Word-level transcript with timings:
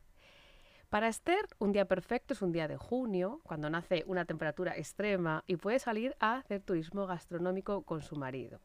Para 0.90 1.06
Esther, 1.06 1.46
un 1.60 1.70
día 1.70 1.84
perfecto 1.84 2.34
es 2.34 2.42
un 2.42 2.50
día 2.50 2.66
de 2.66 2.76
junio, 2.76 3.40
cuando 3.44 3.70
nace 3.70 4.02
una 4.08 4.24
temperatura 4.24 4.76
extrema 4.76 5.44
y 5.46 5.54
puede 5.54 5.78
salir 5.78 6.16
a 6.18 6.38
hacer 6.38 6.62
turismo 6.62 7.06
gastronómico 7.06 7.82
con 7.82 8.02
su 8.02 8.16
marido. 8.16 8.58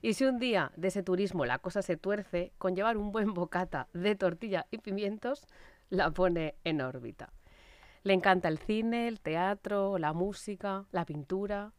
Y 0.00 0.14
si 0.14 0.24
un 0.24 0.38
día 0.38 0.70
de 0.76 0.86
ese 0.86 1.02
turismo 1.02 1.44
la 1.46 1.58
cosa 1.58 1.82
se 1.82 1.96
tuerce, 1.96 2.52
con 2.58 2.76
llevar 2.76 2.96
un 2.96 3.10
buen 3.10 3.34
bocata 3.34 3.88
de 3.92 4.14
tortilla 4.14 4.66
y 4.70 4.78
pimientos, 4.78 5.48
la 5.90 6.12
pone 6.12 6.54
en 6.62 6.80
órbita. 6.80 7.32
Le 8.04 8.12
encanta 8.12 8.46
el 8.46 8.58
cine, 8.58 9.08
el 9.08 9.18
teatro, 9.18 9.98
la 9.98 10.12
música, 10.12 10.86
la 10.92 11.04
pintura. 11.04 11.72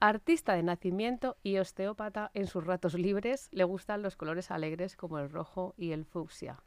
Artista 0.00 0.54
de 0.54 0.64
nacimiento 0.64 1.36
y 1.44 1.58
osteópata 1.58 2.32
en 2.34 2.48
sus 2.48 2.66
ratos 2.66 2.94
libres, 2.94 3.48
le 3.52 3.62
gustan 3.62 4.02
los 4.02 4.16
colores 4.16 4.50
alegres 4.50 4.96
como 4.96 5.20
el 5.20 5.30
rojo 5.30 5.74
y 5.76 5.92
el 5.92 6.06
fucsia 6.06 6.60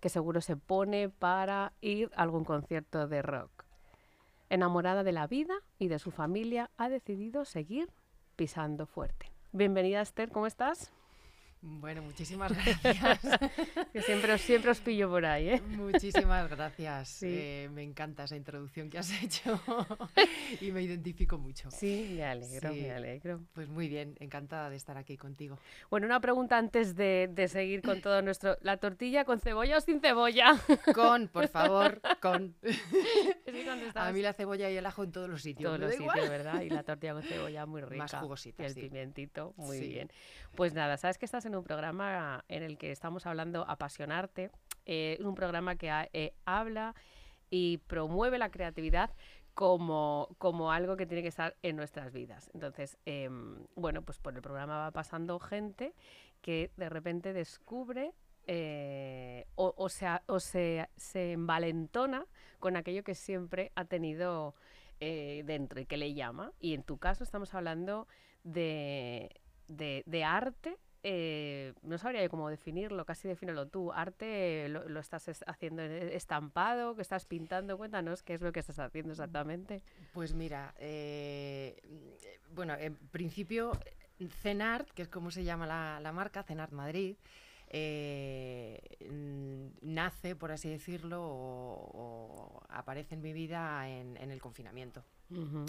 que 0.00 0.08
seguro 0.08 0.40
se 0.40 0.56
pone 0.56 1.08
para 1.08 1.72
ir 1.80 2.10
a 2.16 2.22
algún 2.22 2.44
concierto 2.44 3.08
de 3.08 3.22
rock. 3.22 3.64
Enamorada 4.48 5.02
de 5.02 5.12
la 5.12 5.26
vida 5.26 5.54
y 5.78 5.88
de 5.88 5.98
su 5.98 6.10
familia, 6.10 6.70
ha 6.76 6.88
decidido 6.88 7.44
seguir 7.44 7.90
pisando 8.36 8.86
fuerte. 8.86 9.32
Bienvenida 9.52 10.00
Esther, 10.00 10.30
¿cómo 10.30 10.46
estás? 10.46 10.92
Bueno, 11.68 12.00
muchísimas 12.02 12.52
gracias. 12.52 13.18
que 13.92 14.00
siempre 14.02 14.32
os, 14.32 14.40
siempre 14.40 14.70
os 14.70 14.80
pillo 14.80 15.10
por 15.10 15.24
ahí, 15.26 15.48
¿eh? 15.48 15.62
Muchísimas 15.70 16.48
gracias. 16.48 17.24
Eh, 17.24 17.68
me 17.72 17.82
encanta 17.82 18.24
esa 18.24 18.36
introducción 18.36 18.88
que 18.88 18.98
has 18.98 19.10
hecho 19.20 19.60
y 20.60 20.70
me 20.70 20.82
identifico 20.82 21.38
mucho. 21.38 21.68
Sí, 21.72 22.12
me 22.16 22.24
alegro, 22.24 22.72
me 22.72 22.92
alegro. 22.92 23.40
Pues 23.52 23.68
muy 23.68 23.88
bien, 23.88 24.14
encantada 24.20 24.70
de 24.70 24.76
estar 24.76 24.96
aquí 24.96 25.16
contigo. 25.16 25.58
Bueno, 25.90 26.06
una 26.06 26.20
pregunta 26.20 26.56
antes 26.56 26.94
de, 26.94 27.48
seguir 27.48 27.82
con 27.82 28.00
todo 28.00 28.22
nuestro... 28.22 28.56
¿La 28.60 28.76
tortilla 28.76 29.24
con 29.24 29.40
cebolla 29.40 29.78
o 29.78 29.80
sin 29.80 30.00
cebolla? 30.00 30.56
Con, 30.94 31.26
por 31.28 31.48
favor, 31.48 32.00
con. 32.20 32.54
A 33.94 34.12
mí 34.12 34.22
la 34.22 34.32
cebolla 34.32 34.70
y 34.70 34.76
el 34.76 34.86
ajo 34.86 35.02
en 35.02 35.10
todos 35.10 35.28
los 35.28 35.42
sitios. 35.42 35.68
Todos 35.68 35.80
los 35.80 35.94
sitios, 35.94 36.28
¿verdad? 36.28 36.60
Y 36.60 36.70
la 36.70 36.84
tortilla 36.84 37.14
con 37.14 37.22
cebolla 37.22 37.66
muy 37.66 37.80
rica. 37.82 38.04
Más 38.04 38.14
jugosita, 38.14 38.62
Y 38.62 38.66
el 38.66 38.74
pimientito, 38.74 39.52
muy 39.56 39.80
bien. 39.80 40.10
Pues 40.54 40.74
nada, 40.74 40.96
sabes 40.96 41.18
que 41.18 41.24
estás 41.24 41.44
en 41.44 41.55
un 41.58 41.64
programa 41.64 42.44
en 42.48 42.62
el 42.62 42.78
que 42.78 42.90
estamos 42.92 43.26
hablando 43.26 43.68
Apasionarte, 43.68 44.50
eh, 44.84 45.18
un 45.20 45.34
programa 45.34 45.76
que 45.76 45.90
eh, 46.12 46.34
habla 46.44 46.94
y 47.50 47.78
promueve 47.78 48.38
la 48.38 48.50
creatividad 48.50 49.10
como, 49.54 50.28
como 50.38 50.70
algo 50.70 50.96
que 50.96 51.06
tiene 51.06 51.22
que 51.22 51.28
estar 51.28 51.56
en 51.62 51.76
nuestras 51.76 52.12
vidas. 52.12 52.50
Entonces, 52.54 52.98
em, 53.06 53.66
bueno, 53.74 54.02
pues 54.02 54.18
por 54.18 54.34
el 54.34 54.42
programa 54.42 54.78
va 54.78 54.90
pasando 54.90 55.38
gente 55.38 55.94
que 56.42 56.70
de 56.76 56.88
repente 56.88 57.32
descubre 57.32 58.12
eh, 58.48 59.46
o, 59.56 59.88
sea, 59.88 60.22
o 60.26 60.38
se, 60.38 60.88
se, 60.96 61.32
envalentona 61.32 62.26
con 62.60 62.76
aquello 62.76 63.02
que 63.02 63.16
siempre 63.16 63.72
ha 63.74 63.86
tenido 63.86 64.54
dentro 65.00 65.80
y 65.80 65.86
que 65.86 65.96
le 65.96 66.14
llama. 66.14 66.52
Y 66.60 66.74
en 66.74 66.84
tu 66.84 66.98
caso 66.98 67.24
estamos 67.24 67.54
hablando 67.54 68.06
de, 68.44 69.30
de 69.66 70.24
arte 70.24 70.78
eh, 71.02 71.74
no 71.82 71.98
sabría 71.98 72.28
cómo 72.28 72.48
definirlo, 72.48 73.04
casi 73.04 73.28
defínelo 73.28 73.66
tú. 73.68 73.92
Arte 73.92 74.68
lo, 74.68 74.98
estás 74.98 75.42
haciendo 75.46 75.82
estampado, 75.82 76.94
que 76.94 77.02
estás 77.02 77.26
pintando, 77.26 77.76
cuéntanos 77.76 78.22
qué 78.22 78.34
es 78.34 78.40
lo 78.40 78.52
que 78.52 78.60
estás 78.60 78.78
haciendo 78.78 79.12
exactamente. 79.12 79.82
Pues 80.12 80.34
mira, 80.34 80.74
eh, 80.78 81.76
bueno, 82.54 82.74
en 82.74 82.96
principio 82.96 83.72
Cenart, 84.42 84.90
que 84.90 85.02
es 85.02 85.08
como 85.08 85.30
se 85.30 85.44
llama 85.44 85.66
la, 85.66 86.12
marca, 86.12 86.42
Cenart 86.42 86.72
Madrid, 86.72 87.16
eh, 87.68 88.80
nace, 89.82 90.36
por 90.36 90.52
así 90.52 90.68
decirlo, 90.68 91.22
o, 91.22 92.62
aparece 92.68 93.14
en 93.14 93.22
mi 93.22 93.32
vida 93.32 93.88
en, 93.88 94.16
el 94.16 94.40
confinamiento, 94.40 95.04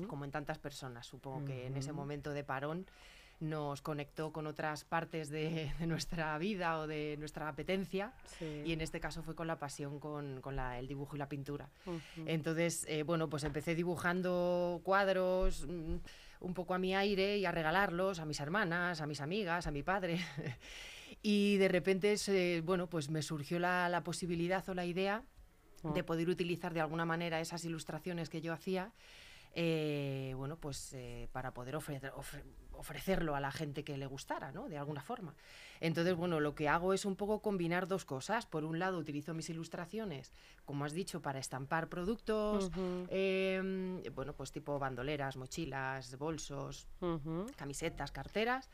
como 0.08 0.26
en 0.26 0.32
tantas 0.32 0.60
personas. 0.60 1.06
Supongo 1.06 1.46
que 1.46 1.68
en 1.68 1.76
ese 1.76 1.92
momento 1.92 2.32
de 2.32 2.44
parón 2.44 2.86
nos 3.40 3.81
conectó 3.81 4.31
con 4.31 4.48
otras 4.48 4.84
partes 4.84 5.30
de, 5.30 5.72
nuestra 5.86 6.38
vida 6.38 6.80
o 6.80 6.88
de 6.88 7.16
nuestra 7.18 7.48
apetencia 7.48 8.14
y 8.42 8.72
en 8.72 8.81
este 8.81 9.00
caso 9.00 9.22
fue 9.22 9.36
con 9.36 9.48
la 9.48 9.59
pasión 9.59 10.00
con, 10.00 10.42
el 10.78 10.88
dibujo 10.88 11.16
y 11.16 11.20
la 11.20 11.30
pintura. 11.30 11.70
Entonces, 12.25 12.86
eh, 12.88 13.03
bueno, 13.03 13.30
pues 13.30 13.44
empecé 13.44 13.75
dibujando 13.75 14.81
cuadros 14.84 15.66
mm, 15.68 15.96
un 16.40 16.53
poco 16.53 16.74
a 16.74 16.80
mi 16.80 16.96
aire 16.96 17.38
y 17.38 17.46
a 17.46 17.52
regalarlos 17.52 18.20
a 18.20 18.25
mis 18.25 18.40
hermanas, 18.40 19.02
a 19.02 19.08
mis 19.08 19.22
amigas, 19.22 19.68
a 19.68 19.72
mi 19.72 19.84
padre. 19.84 20.19
y 21.22 21.58
de 21.58 21.68
repente, 21.68 22.16
bueno, 22.64 22.88
pues 22.88 23.09
me 23.09 23.22
surgió 23.22 23.59
la, 23.59 24.02
posibilidad 24.04 24.68
o 24.69 24.74
la 24.74 24.86
idea 24.86 25.24
de 25.84 26.04
poder 26.04 26.28
utilizar 26.30 26.74
de 26.74 26.81
alguna 26.81 27.06
manera 27.06 27.40
esas 27.40 27.64
ilustraciones 27.64 28.30
que 28.30 28.42
yo 28.42 28.52
hacía 28.52 28.92
eh, 29.59 30.36
bueno, 30.38 30.58
pues 30.58 30.94
eh, 30.94 31.30
para 31.31 31.52
poder 31.52 31.75
ofrecer, 31.75 32.14
ofrecerlo 32.78 33.36
a 33.36 33.40
la 33.40 33.52
gente 33.52 33.84
que 33.84 33.98
le 33.98 34.06
gustara, 34.06 34.52
¿no? 34.52 34.70
De 34.70 34.78
alguna 34.78 35.02
forma. 35.02 35.36
Entonces, 35.80 36.16
bueno, 36.16 36.40
lo 36.40 36.56
que 36.56 36.70
hago 36.70 36.94
es 36.94 37.06
un 37.06 37.16
poco 37.16 37.42
combinar 37.42 37.88
dos 37.88 38.06
cosas. 38.06 38.46
Por 38.46 38.64
un 38.64 38.80
lado, 38.80 38.98
utilizo 38.98 39.34
mis 39.34 39.50
ilustraciones, 39.50 40.32
como 40.66 40.86
has 40.86 40.94
dicho, 40.94 41.22
para 41.22 41.40
estampar 41.40 41.90
productos, 41.90 42.72
em, 43.10 44.01
bueno, 44.13 44.34
pues 44.34 44.51
tipo 44.51 44.80
bandoleras, 44.80 45.38
mochilas, 45.38 46.18
bolsos, 46.18 46.88
camisetas, 47.56 48.12
carteras 48.12 48.69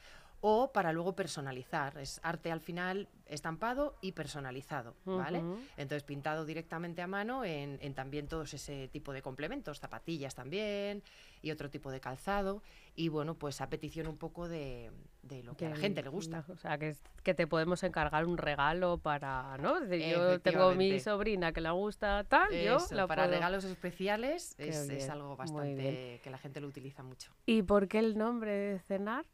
o 0.45 0.73
para 0.73 0.91
luego 0.91 1.15
personalizar. 1.15 1.97
Es 1.97 2.19
arte 2.21 2.51
al 2.51 2.59
final 2.59 3.07
estampado 3.27 3.95
y 4.01 4.11
personalizado, 4.11 4.93
¿vale? 5.05 5.41
Entonces 5.77 6.03
pintado 6.03 6.45
directamente 6.45 7.01
a 7.01 7.07
mano 7.07 7.45
en, 7.45 7.79
también 7.93 8.27
todos 8.27 8.53
ese 8.53 8.89
tipo 8.89 9.13
de 9.13 9.21
complementos, 9.21 9.79
zapatillas 9.79 10.35
también 10.35 11.01
y 11.41 11.51
otro 11.51 11.69
tipo 11.69 11.91
de 11.91 12.01
calzado. 12.01 12.61
Y 12.93 13.07
bueno, 13.07 13.35
pues 13.35 13.61
a 13.61 13.69
petición 13.69 14.05
un 14.05 14.17
poco 14.17 14.49
de, 14.49 14.91
lo 15.45 15.55
que 15.55 15.67
a 15.67 15.69
la 15.69 15.77
gente 15.77 16.03
le 16.03 16.09
gusta. 16.09 16.43
O 16.49 16.57
sea, 16.57 16.77
que, 16.77 16.93
que 17.23 17.33
te 17.33 17.47
podemos 17.47 17.81
encargar 17.83 18.25
un 18.25 18.37
regalo 18.37 18.97
para, 18.97 19.57
¿no? 19.59 19.79
yo 19.85 20.41
tengo 20.41 20.75
mi 20.75 20.99
sobrina 20.99 21.53
que 21.53 21.61
le 21.61 21.71
gusta 21.71 22.25
tal, 22.25 22.51
yo 22.51 22.79
Para 23.07 23.27
regalos 23.27 23.63
especiales 23.63 24.55
es, 24.57 25.09
algo 25.09 25.37
bastante 25.37 26.19
que 26.21 26.29
la 26.29 26.37
gente 26.37 26.59
lo 26.59 26.67
utiliza 26.67 27.01
mucho. 27.01 27.31
¿Y 27.45 27.61
por 27.61 27.87
qué 27.87 27.99
el 27.99 28.17
nombre 28.17 28.51
de 28.51 28.79
cenar? 28.79 29.25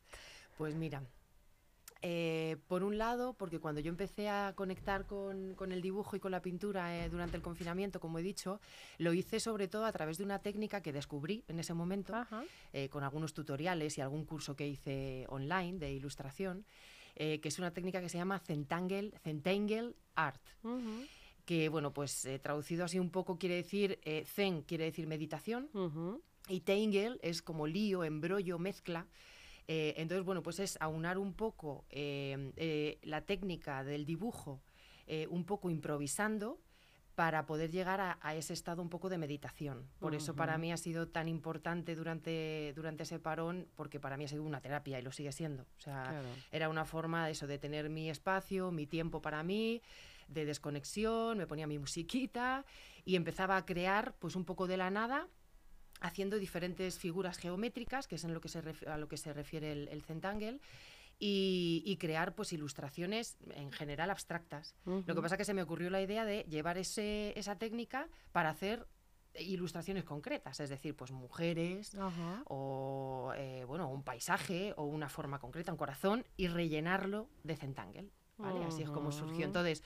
Pues 0.59 0.75
mira, 0.75 1.01
Eh, 2.01 2.57
por 2.67 2.83
un 2.83 2.97
lado, 2.97 3.33
porque 3.33 3.59
cuando 3.59 3.81
yo 3.81 3.89
empecé 3.89 4.29
a 4.29 4.53
conectar 4.55 5.05
con, 5.05 5.53
con 5.55 5.71
el 5.73 5.81
dibujo 5.81 6.15
y 6.15 6.19
con 6.19 6.31
la 6.31 6.41
pintura 6.41 6.97
eh, 6.97 7.09
durante 7.09 7.35
el 7.35 7.43
confinamiento, 7.43 7.99
como 7.99 8.19
he 8.19 8.23
dicho, 8.23 8.59
lo 8.97 9.13
hice 9.13 9.39
sobre 9.39 9.67
todo 9.67 9.85
a 9.85 9.91
través 9.91 10.17
de 10.17 10.23
una 10.23 10.39
técnica 10.39 10.81
que 10.81 10.93
descubrí 10.93 11.43
en 11.47 11.59
ese 11.59 11.73
momento, 11.73 12.13
eh, 12.71 12.87
con 12.89 13.03
algunos 13.03 13.33
tutoriales 13.33 13.97
y 13.97 14.01
algún 14.01 14.25
curso 14.25 14.55
que 14.55 14.67
hice 14.67 15.25
online 15.29 15.77
de 15.77 15.93
ilustración, 15.93 16.65
que 17.15 17.41
es 17.43 17.59
una 17.59 17.71
técnica 17.71 18.01
que 18.01 18.09
se 18.09 18.17
llama 18.17 18.39
Zentangle, 18.39 19.11
Zentangle 19.23 19.93
Art 20.15 20.41
que 21.45 21.67
bueno, 21.69 21.91
pues 21.91 22.27
traducido 22.41 22.85
así 22.85 22.97
un 22.99 23.09
poco 23.09 23.37
quiere 23.37 23.55
decir, 23.55 23.99
zen 24.25 24.61
quiere 24.61 24.85
decir 24.85 25.05
meditación 25.05 25.69
y 26.47 26.61
tangle 26.61 27.17
es 27.21 27.41
como 27.41 27.65
lío, 27.67 28.03
embrollo, 28.03 28.57
mezcla. 28.57 29.05
Eh, 29.71 29.93
entonces, 29.97 30.25
bueno, 30.25 30.41
pues 30.41 30.59
es 30.59 30.77
aunar 30.81 31.19
un 31.19 31.35
poco 31.35 31.85
eh, 31.91 32.51
eh, 32.55 32.97
la 33.03 33.21
técnica 33.21 33.83
del 33.83 34.03
dibujo, 34.03 34.61
un 35.29 35.43
poco 35.43 35.71
improvisando 35.71 36.59
para 37.15 37.47
poder 37.47 37.71
llegar 37.71 37.99
a, 37.99 38.19
a 38.21 38.35
ese 38.35 38.53
estado 38.53 38.81
un 38.83 38.89
poco 38.89 39.09
de 39.09 39.17
meditación. 39.17 39.89
Por 39.99 40.13
eso 40.13 40.35
para 40.35 40.57
mí 40.59 40.71
ha 40.71 40.77
sido 40.77 41.07
tan 41.07 41.27
importante 41.27 41.95
durante, 41.95 42.73
durante 42.75 43.03
ese 43.03 43.17
parón, 43.19 43.67
porque 43.75 43.99
para 43.99 44.17
mí 44.17 44.25
ha 44.25 44.27
sido 44.27 44.43
una 44.43 44.61
terapia 44.61 44.99
y 44.99 45.01
lo 45.01 45.11
sigue 45.11 45.31
siendo. 45.31 45.63
O 45.63 45.81
sea, 45.81 46.03
Claro. 46.03 46.27
era 46.51 46.69
una 46.69 46.85
forma 46.85 47.25
de 47.25 47.31
eso, 47.31 47.47
de 47.47 47.57
tener 47.57 47.89
mi 47.89 48.07
espacio, 48.09 48.69
mi 48.71 48.85
tiempo 48.85 49.19
para 49.19 49.41
mí, 49.41 49.81
de 50.27 50.45
desconexión, 50.45 51.39
me 51.39 51.47
ponía 51.47 51.65
mi 51.65 51.79
musiquita 51.79 52.65
y 53.03 53.15
empezaba 53.15 53.57
a 53.57 53.65
crear 53.65 54.13
pues 54.19 54.35
un 54.35 54.45
poco 54.45 54.67
de 54.67 54.77
la 54.77 54.91
nada, 54.91 55.27
haciendo 55.99 56.37
diferentes 56.37 56.97
figuras 56.97 57.37
geométricas, 57.37 58.07
que 58.07 58.15
es 58.15 58.23
en 58.23 58.33
lo 58.33 58.41
que 58.41 58.49
se 58.49 58.61
a 58.87 58.97
lo 58.97 59.07
que 59.07 59.17
se 59.17 59.33
refiere 59.33 59.71
el, 59.71 59.87
el 59.89 60.01
Zentangle, 60.01 60.59
y, 61.19 61.83
y 61.85 61.97
crear 61.97 62.33
pues 62.33 62.53
ilustraciones 62.53 63.37
en 63.51 63.71
general 63.71 64.09
abstractas. 64.09 64.75
Lo 64.85 65.15
que 65.15 65.21
pasa 65.21 65.35
es 65.35 65.39
que 65.39 65.45
se 65.45 65.53
me 65.53 65.61
ocurrió 65.61 65.89
la 65.89 66.01
idea 66.01 66.23
de 66.23 66.45
llevar 66.49 66.77
ese, 66.77 67.37
esa 67.37 67.57
técnica 67.57 68.07
para 68.31 68.49
hacer 68.49 68.87
ilustraciones 69.37 70.05
concretas, 70.05 70.59
es 70.59 70.69
decir, 70.69 70.95
pues 70.95 71.11
mujeres, 71.11 71.95
o 72.45 73.31
eh, 73.35 73.63
bueno, 73.67 73.89
un 73.89 74.03
paisaje 74.03 74.73
o 74.75 74.85
una 74.85 75.09
forma 75.09 75.39
concreta, 75.39 75.71
un 75.71 75.77
corazón, 75.77 76.25
y 76.35 76.47
rellenarlo 76.47 77.29
de 77.43 77.55
Zentangle. 77.55 78.09
¿vale? 78.37 78.65
Así 78.65 78.81
es 78.81 78.89
como 78.89 79.11
surgió. 79.11 79.45
Entonces, 79.45 79.83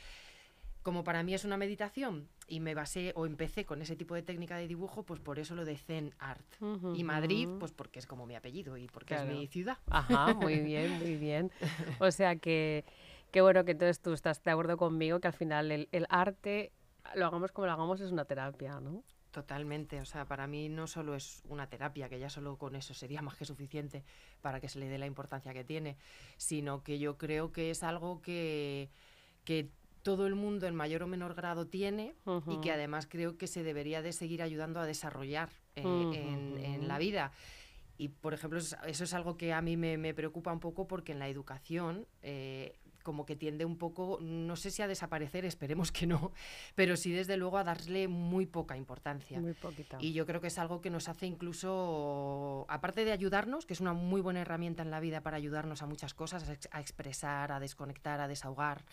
como 0.83 1.03
para 1.03 1.23
mí 1.23 1.33
es 1.33 1.45
una 1.45 1.57
meditación 1.57 2.27
y 2.47 2.59
me 2.59 2.75
basé 2.75 3.13
o 3.15 3.25
empecé 3.25 3.65
con 3.65 3.81
ese 3.81 3.95
tipo 3.95 4.13
de 4.15 4.21
técnica 4.21 4.57
de 4.57 4.67
dibujo, 4.67 5.03
pues 5.03 5.19
por 5.19 5.39
eso 5.39 5.55
lo 5.55 5.65
de 5.65 5.77
Zen 5.77 6.13
Art. 6.19 6.45
Y 6.93 7.03
Madrid, 7.03 7.47
pues 7.59 7.71
porque 7.71 7.99
es 7.99 8.05
como 8.05 8.25
mi 8.25 8.35
apellido 8.35 8.77
y 8.77 8.87
porque 8.87 9.15
Claro. 9.15 9.31
es 9.31 9.37
mi 9.37 9.47
ciudad. 9.47 9.77
Ajá, 9.87 10.33
muy 10.33 10.59
bien, 10.59 10.91
muy 10.99 11.15
bien. 11.15 11.51
O 11.99 12.11
sea 12.11 12.35
que, 12.35 12.85
que 13.31 13.41
bueno 13.41 13.63
que 13.65 13.71
entonces 13.71 13.99
tú 14.01 14.13
estás 14.13 14.43
de 14.43 14.51
acuerdo 14.51 14.77
conmigo 14.77 15.19
que 15.19 15.27
al 15.27 15.33
final 15.33 15.71
el, 15.71 15.89
el 15.91 16.05
arte, 16.09 16.71
lo 17.15 17.25
hagamos 17.25 17.51
como 17.51 17.65
lo 17.67 17.73
hagamos, 17.73 18.01
es 18.01 18.11
una 18.11 18.25
terapia, 18.25 18.79
¿no? 18.79 19.03
Totalmente, 19.31 19.99
o 19.99 20.05
sea, 20.05 20.25
para 20.25 20.45
mí 20.45 20.69
no 20.69 20.85
solo 20.85 21.15
es 21.15 21.41
una 21.49 21.67
terapia, 21.67 22.07
que 22.07 22.19
ya 22.19 22.29
solo 22.29 22.57
con 22.57 22.75
eso 22.75 22.93
sería 22.93 23.21
más 23.23 23.35
que 23.35 23.45
suficiente 23.45 24.03
para 24.41 24.59
que 24.59 24.69
se 24.69 24.77
le 24.79 24.87
dé 24.89 24.97
la 24.99 25.07
importancia 25.07 25.53
que 25.53 25.63
tiene, 25.63 25.97
sino 26.37 26.83
que 26.83 26.99
yo 26.99 27.17
creo 27.17 27.51
que 27.51 27.71
es 27.71 27.81
algo 27.83 28.21
que, 28.21 28.89
que 29.43 29.69
todo 30.03 30.27
el 30.27 30.35
mundo 30.35 30.67
en 30.67 30.75
mayor 30.75 31.01
o 31.03 31.07
menor 31.07 31.33
grado 31.33 31.65
tiene 31.67 32.13
y 32.53 32.61
que 32.61 32.71
además 32.71 33.07
creo 33.09 33.37
que 33.37 33.47
se 33.47 33.63
debería 33.63 34.01
de 34.01 34.11
seguir 34.13 34.41
ayudando 34.43 34.79
a 34.79 34.85
desarrollar 34.85 35.49
eh, 35.75 35.81
en, 36.13 36.57
en 36.63 36.87
la 36.87 36.97
vida. 36.99 37.31
Y, 37.97 38.09
por 38.09 38.33
ejemplo, 38.33 38.59
eso 38.59 38.75
es- 38.75 38.89
eso 38.89 39.03
es 39.05 39.13
algo 39.13 39.37
que 39.37 39.53
a 39.53 39.61
mí 39.61 39.77
me, 39.77 39.97
me 39.97 40.13
preocupa 40.13 40.51
un 40.51 40.59
poco 40.59 40.87
porque 40.87 41.11
en 41.13 41.19
la 41.19 41.27
educación 41.29 42.05
eh, 42.21 42.77
como 43.03 43.25
que 43.25 43.35
tiende 43.35 43.65
un 43.65 43.77
poco, 43.77 44.17
no 44.21 44.55
sé 44.55 44.71
si 44.71 44.81
a 44.81 44.87
desaparecer, 44.87 45.43
esperemos 45.45 45.91
que 45.91 46.07
no, 46.07 46.31
pero 46.73 46.95
sí 46.95 47.11
desde 47.11 47.35
luego 47.37 47.57
a 47.57 47.63
darle 47.65 48.07
muy 48.07 48.45
poca 48.45 48.77
importancia. 48.77 49.39
Muy 49.41 49.53
poquita. 49.53 49.97
Y 50.01 50.13
yo 50.13 50.25
creo 50.25 50.39
que 50.41 50.47
es 50.47 50.57
algo 50.57 50.79
que 50.81 50.89
nos 50.89 51.07
hace 51.09 51.25
incluso, 51.27 52.65
aparte 52.69 53.05
de 53.05 53.11
ayudarnos, 53.11 53.65
que 53.65 53.73
es 53.73 53.81
una 53.81 53.93
muy 53.93 54.21
buena 54.21 54.41
herramienta 54.41 54.83
en 54.83 54.91
la 54.91 54.99
vida 54.99 55.21
para 55.21 55.37
ayudarnos 55.37 55.81
a 55.81 55.85
muchas 55.85 56.13
cosas, 56.13 56.47
a, 56.49 56.53
ex- 56.53 56.69
a 56.71 56.79
expresar, 56.81 57.51
a 57.51 57.59
desconectar, 57.59 58.19
a 58.21 58.27
desahogar, 58.27 58.83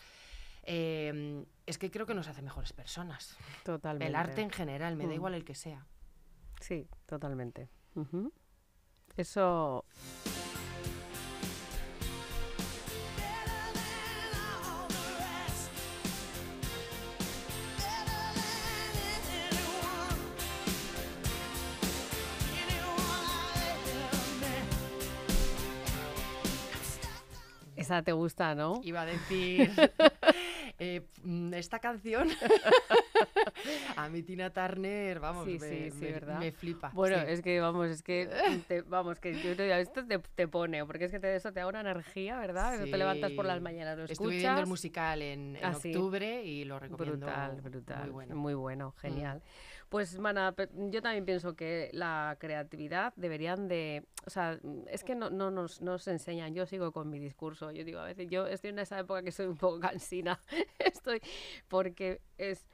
eh, 0.63 1.43
es 1.65 1.77
que 1.77 1.89
creo 1.91 2.05
que 2.05 2.13
nos 2.13 2.27
hace 2.27 2.41
mejores 2.41 2.73
personas. 2.73 3.37
Totalmente. 3.63 4.07
El 4.07 4.15
arte 4.15 4.41
en 4.41 4.49
general, 4.49 4.95
me 4.95 5.05
da 5.05 5.11
Mm. 5.11 5.13
igual 5.13 5.33
el 5.35 5.45
que 5.45 5.55
sea. 5.55 5.85
Sí, 6.59 6.87
totalmente. 7.05 7.69
Ujú. 7.95 8.31
Eso. 9.17 9.85
Esa 27.75 28.01
te 28.03 28.11
gusta, 28.11 28.53
¿no? 28.53 28.81
Iba 28.83 29.01
a 29.01 29.05
decir, 29.05 29.71
eh, 30.83 31.05
mm, 31.23 31.53
esta 31.53 31.77
canción, 31.77 32.27
a 33.95 34.09
mi 34.09 34.23
Tina 34.23 34.49
Turner, 34.51 35.19
vamos, 35.19 35.45
Sí, 35.45 35.59
me, 35.59 35.59
sí, 35.59 35.91
sí, 35.91 36.05
me- 36.05 36.11
¿verdad? 36.11 36.39
me 36.39 36.51
flipa. 36.51 36.89
Bueno, 36.93 37.17
es 37.17 37.41
que 37.41 37.59
vamos, 37.59 37.89
es 37.89 38.01
que 38.01 38.27
te- 38.67 38.81
vamos, 38.81 39.19
que 39.19 39.39
esto 39.79 40.05
te, 40.07 40.17
te 40.19 40.47
pone, 40.47 40.83
porque 40.85 41.05
es 41.05 41.11
que 41.11 41.19
te, 41.19 41.35
eso 41.35 41.53
te 41.53 41.59
da 41.59 41.67
una 41.67 41.81
energía, 41.81 42.39
¿verdad? 42.39 42.75
Eso 42.75 42.87
te 42.87 42.97
levantas 42.97 43.31
por 43.33 43.45
las 43.45 43.61
mañanas, 43.61 43.95
lo 43.97 44.05
Estuve 44.05 44.29
viendo 44.37 44.47
el 44.49 44.55
escuchas. 44.55 44.69
musical 44.69 45.21
en, 45.21 45.55
en 45.55 45.63
Ah, 45.65 45.77
octubre 45.77 46.43
y 46.43 46.65
lo 46.65 46.79
recomiendo. 46.79 47.27
Brutal, 47.27 47.61
brutal. 47.61 48.01
Muy 48.05 48.09
bueno. 48.11 48.35
Muy 48.35 48.53
bueno, 48.55 48.91
genial. 48.99 49.43
Pues, 49.91 50.17
Mana, 50.19 50.55
yo 50.89 51.01
también 51.01 51.25
pienso 51.25 51.53
que 51.53 51.89
la 51.91 52.37
creatividad 52.39 53.11
deberían 53.17 53.67
de... 53.67 54.05
O 54.25 54.29
sea, 54.29 54.57
es 54.87 55.03
que 55.03 55.15
no, 55.15 55.29
no 55.29 55.51
nos, 55.51 55.81
nos 55.81 56.07
enseñan. 56.07 56.55
Yo 56.55 56.65
sigo 56.65 56.93
con 56.93 57.09
mi 57.09 57.19
discurso. 57.19 57.71
Yo 57.71 57.83
digo, 57.83 57.99
a 57.99 58.05
veces, 58.05 58.29
yo 58.29 58.47
estoy 58.47 58.69
en 58.69 58.79
esa 58.79 58.97
época 58.99 59.21
que 59.21 59.33
soy 59.33 59.47
un 59.47 59.57
poco 59.57 59.81
cansina. 59.81 60.39
estoy... 60.79 61.19
Porque 61.67 62.21
es... 62.37 62.69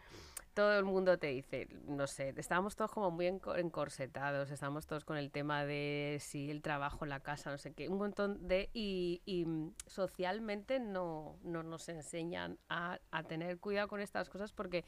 Todo 0.53 0.77
el 0.77 0.85
mundo 0.85 1.17
te 1.17 1.27
dice, 1.27 1.67
no 1.87 2.07
sé, 2.07 2.33
estábamos 2.35 2.75
todos 2.75 2.91
como 2.91 3.11
muy 3.11 3.27
enco- 3.27 3.57
encorsetados, 3.59 4.49
estamos 4.49 4.87
todos 4.87 5.05
con 5.05 5.15
el 5.17 5.29
tema 5.31 5.65
de 5.65 6.17
si 6.19 6.49
el 6.49 6.63
trabajo, 6.63 7.05
la 7.05 7.19
casa, 7.19 7.51
no 7.51 7.59
sé 7.59 7.73
qué, 7.73 7.89
un 7.89 7.97
montón 7.97 8.47
de... 8.47 8.69
Y, 8.73 9.21
y, 9.25 9.45
socialmente 9.87 10.79
no, 10.79 11.37
no 11.43 11.63
nos 11.63 11.89
enseñan 11.89 12.57
a, 12.69 12.99
a 13.11 13.23
tener 13.23 13.59
cuidado 13.59 13.87
con 13.87 14.01
estas 14.01 14.29
cosas 14.29 14.51
porque 14.51 14.83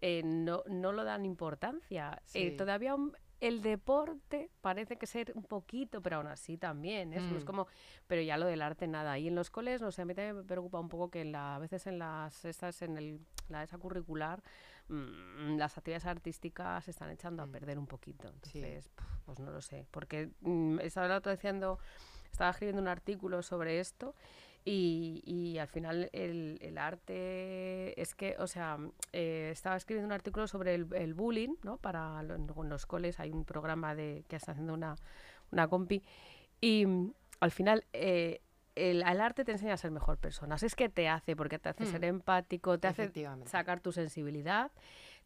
eh, 0.00 0.22
no, 0.24 0.62
no 0.68 0.92
lo 0.92 1.04
dan 1.04 1.24
importancia. 1.24 2.22
Eh, 2.34 2.52
todavía 2.52 2.94
un- 2.94 3.16
el 3.40 3.62
deporte 3.62 4.50
parece 4.60 4.96
que 4.96 5.06
ser 5.06 5.32
un 5.36 5.44
poquito, 5.44 6.02
pero 6.02 6.16
aún 6.16 6.26
así 6.26 6.58
también. 6.58 7.12
¿eh? 7.12 7.18
Es 7.36 7.42
Mm. 7.44 7.46
como, 7.46 7.68
pero 8.08 8.20
ya 8.20 8.36
lo 8.36 8.46
del 8.46 8.62
arte 8.62 8.88
nada. 8.88 9.16
Y 9.18 9.28
en 9.28 9.36
los 9.36 9.50
coles, 9.50 9.80
no 9.80 9.92
sé, 9.92 10.02
a 10.02 10.04
mí 10.04 10.14
también 10.14 10.36
me 10.36 10.42
preocupa 10.42 10.80
un 10.80 10.88
poco 10.88 11.08
que 11.10 11.20
en 11.20 11.30
la, 11.32 11.54
a 11.54 11.58
veces 11.60 11.86
en 11.86 11.98
las 12.00 12.44
estas, 12.44 12.82
en 12.82 12.96
el, 12.96 13.20
la 13.48 13.62
esa 13.62 13.78
curricular, 13.78 14.42
mm, 14.88 15.56
las 15.56 15.78
actividades 15.78 16.06
artísticas 16.06 16.84
se 16.84 16.90
están 16.90 17.10
echando 17.10 17.42
a 17.42 17.46
Mm. 17.46 17.52
perder 17.52 17.78
un 17.78 17.86
poquito. 17.86 18.28
Entonces, 18.28 18.90
pues 19.24 19.38
no 19.38 19.50
lo 19.52 19.60
sé. 19.60 19.86
Porque 19.92 20.30
mm, 20.40 20.80
estaba 20.80 21.20
diciendo, 21.20 21.78
estaba 22.32 22.50
escribiendo 22.50 22.82
un 22.82 22.88
artículo 22.88 23.42
sobre 23.42 23.78
esto 23.78 24.14
y, 24.68 25.22
y 25.24 25.58
al 25.58 25.68
final 25.68 26.10
el, 26.12 26.58
el 26.60 26.76
arte 26.78 28.00
es 28.00 28.14
que, 28.14 28.36
o 28.38 28.46
sea, 28.46 28.76
eh, 29.12 29.48
estaba 29.52 29.76
escribiendo 29.76 30.06
un 30.06 30.12
artículo 30.12 30.46
sobre 30.46 30.74
el, 30.74 30.86
el 30.94 31.14
bullying, 31.14 31.54
¿no? 31.62 31.78
Para 31.78 32.22
lo- 32.22 32.34
en 32.34 32.68
los 32.68 32.84
coles 32.86 33.18
hay 33.20 33.30
un 33.30 33.44
programa 33.44 33.94
de 33.94 34.24
que 34.28 34.36
está 34.36 34.52
haciendo 34.52 34.74
una, 34.74 34.96
una 35.52 35.68
compi 35.68 36.02
y 36.60 36.84
mm, 36.86 37.12
al 37.40 37.50
final 37.50 37.84
eh, 37.92 38.40
el, 38.74 39.02
el 39.02 39.20
arte 39.20 39.44
te 39.44 39.52
enseña 39.52 39.74
a 39.74 39.76
ser 39.76 39.90
mejor 39.90 40.18
persona. 40.18 40.56
Es 40.56 40.74
que 40.76 40.88
te 40.88 41.08
hace, 41.08 41.34
porque 41.34 41.58
te 41.58 41.68
hace 41.70 41.84
Mm. 41.84 41.86
ser 41.86 42.04
empático, 42.04 42.78
te 42.78 42.88
hace 42.88 43.04
sacar 43.48 43.80
tu 43.80 43.90
sensibilidad, 43.92 44.70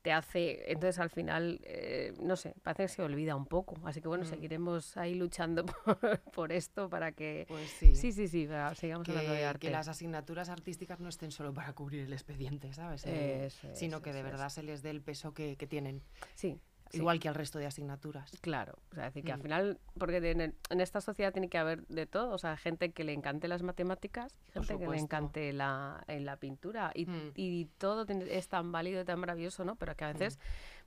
te 0.03 0.13
hace, 0.13 0.71
entonces 0.71 0.99
al 0.99 1.11
final, 1.11 1.61
eh, 1.65 2.13
no 2.21 2.37
sé, 2.37 2.55
parece 2.63 2.83
que 2.85 2.89
se 2.89 3.03
olvida 3.03 3.37
un 3.37 3.47
poco. 3.47 3.77
Así 3.85 4.01
que 4.01 4.09
bueno, 4.09 4.25
Mm. 4.25 4.27
seguiremos 4.27 4.97
ahí 4.97 5.15
luchando 5.15 5.65
por, 5.85 6.21
por 6.33 6.53
esto 6.53 6.89
para 6.91 7.13
que... 7.13 7.45
Pues 7.49 7.71
sí. 7.71 7.95
Sí, 7.95 8.13
sí, 8.13 8.27
sí, 8.29 8.47
para- 8.47 8.75
sigamos 8.75 9.09
hablando 9.09 9.33
de 9.33 9.39
que, 9.39 9.45
arte. 9.45 9.67
que 9.67 9.71
las 9.73 9.89
asignaturas 9.89 10.49
artísticas 10.49 10.99
no 11.01 11.09
estén 11.09 11.31
solo 11.31 11.55
para 11.55 11.73
cubrir 11.73 12.01
el 12.05 12.13
expediente, 12.13 12.73
¿sabes? 12.73 13.07
Eh, 13.07 13.47
Eso 13.47 13.69
sino 13.75 14.03
que 14.03 14.13
de 14.13 14.19
es. 14.21 14.25
verdad 14.25 14.49
se 14.49 14.63
les 14.63 14.83
dé 14.83 14.91
el 14.91 15.03
peso 15.03 15.33
que, 15.35 15.57
que 15.57 15.67
tienen, 15.67 16.03
Sí, 16.35 16.61
sí. 16.93 16.99
igual 16.99 17.19
que 17.19 17.29
al 17.29 17.35
resto 17.35 17.59
de 17.59 17.67
asignaturas. 17.67 18.31
Claro, 18.41 18.75
o 18.93 18.95
sea, 18.95 19.05
decir 19.05 19.25
que 19.25 19.33
al 19.33 19.39
Mm. 19.39 19.43
final, 19.43 19.81
porque 19.99 20.19
en, 20.19 20.41
el- 20.41 20.55
en 20.71 20.81
esta 20.81 21.01
sociedad 21.01 21.33
tiene 21.33 21.49
que 21.49 21.59
haber 21.59 21.87
de 21.89 22.07
todo, 22.07 22.31
o 22.31 22.39
sea, 22.39 22.57
gente 22.57 22.93
que 22.93 23.03
le 23.05 23.13
encante 23.13 23.49
las 23.49 23.63
matemáticas, 23.63 24.39
gente 24.53 24.79
que 24.79 24.87
le 24.87 24.99
encante 24.99 25.53
la, 25.53 26.05
en 26.07 26.25
la 26.25 26.37
pintura, 26.37 26.93
y, 26.95 27.07
Mm. 27.07 27.33
y 27.35 27.65
todo 27.79 28.07
es 28.09 28.49
tan 28.49 28.71
válido 28.73 29.01
y 29.03 29.05
tan 29.05 29.19
maravilloso, 29.19 29.65
¿no? 29.65 29.75
Pero 29.77 29.97
que 29.97 30.05
a 30.05 30.13
veces 30.13 30.39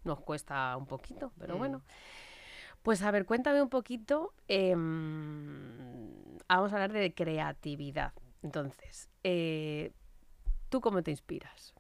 nos 0.03 0.19
cuesta 0.21 0.75
un 0.77 0.85
poquito, 0.85 1.31
pero 1.39 1.55
Mm. 1.55 1.57
bueno. 1.57 1.81
Pues 2.83 3.01
a 3.01 3.09
ver, 3.09 3.25
cuéntame 3.25 3.62
un 3.63 3.69
poquito, 3.69 4.31
em, 4.47 6.38
vamos 6.47 6.71
a 6.71 6.75
hablar 6.75 6.93
de 6.93 7.13
creatividad. 7.13 8.13
Entonces, 8.43 9.09
eh, 9.24 9.91
¿tú 10.69 10.81
cómo 10.81 11.01
te 11.01 11.09
inspiras? 11.12 11.74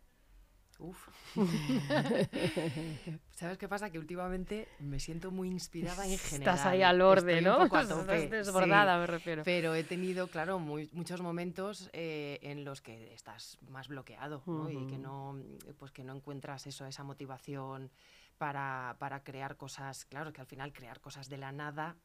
Uf. 0.79 1.07
¿Sabes 3.31 3.57
qué 3.57 3.67
pasa? 3.67 3.89
Que 3.89 3.99
últimamente 3.99 4.67
me 4.79 4.99
siento 4.99 5.31
muy 5.31 5.49
inspirada 5.49 6.05
en 6.07 6.17
general. 6.17 6.55
Estás 6.55 6.65
ahí 6.65 6.81
al 6.83 7.01
orde, 7.01 7.37
Estoy 7.37 7.51
un 7.51 7.57
¿no? 7.57 7.63
poco 7.63 7.77
a 7.77 7.81
Estás 7.81 8.29
desbordada, 8.29 8.95
sí. 8.95 8.99
me 9.01 9.07
refiero. 9.07 9.43
Pero 9.43 9.75
he 9.75 9.83
tenido, 9.83 10.27
claro, 10.27 10.59
muy- 10.59 10.89
muchos 10.93 11.21
momentos 11.21 11.89
eh, 11.93 12.39
en 12.41 12.63
los 12.65 12.81
que 12.81 13.13
estás 13.13 13.57
más 13.69 13.87
bloqueado 13.87 14.43
¿no? 14.45 14.69
y 14.69 14.85
que 14.87 14.97
no, 14.97 15.37
pues 15.77 15.91
que 15.91 16.03
no 16.03 16.15
encuentras 16.15 16.67
eso, 16.67 16.85
esa 16.85 17.03
motivación 17.03 17.91
para, 18.37 18.95
para 18.99 19.23
crear 19.23 19.55
cosas. 19.57 20.05
Claro, 20.05 20.33
que 20.33 20.41
al 20.41 20.47
final 20.47 20.73
crear 20.73 20.99
cosas 20.99 21.29
de 21.29 21.37
la 21.37 21.51
nada 21.51 21.95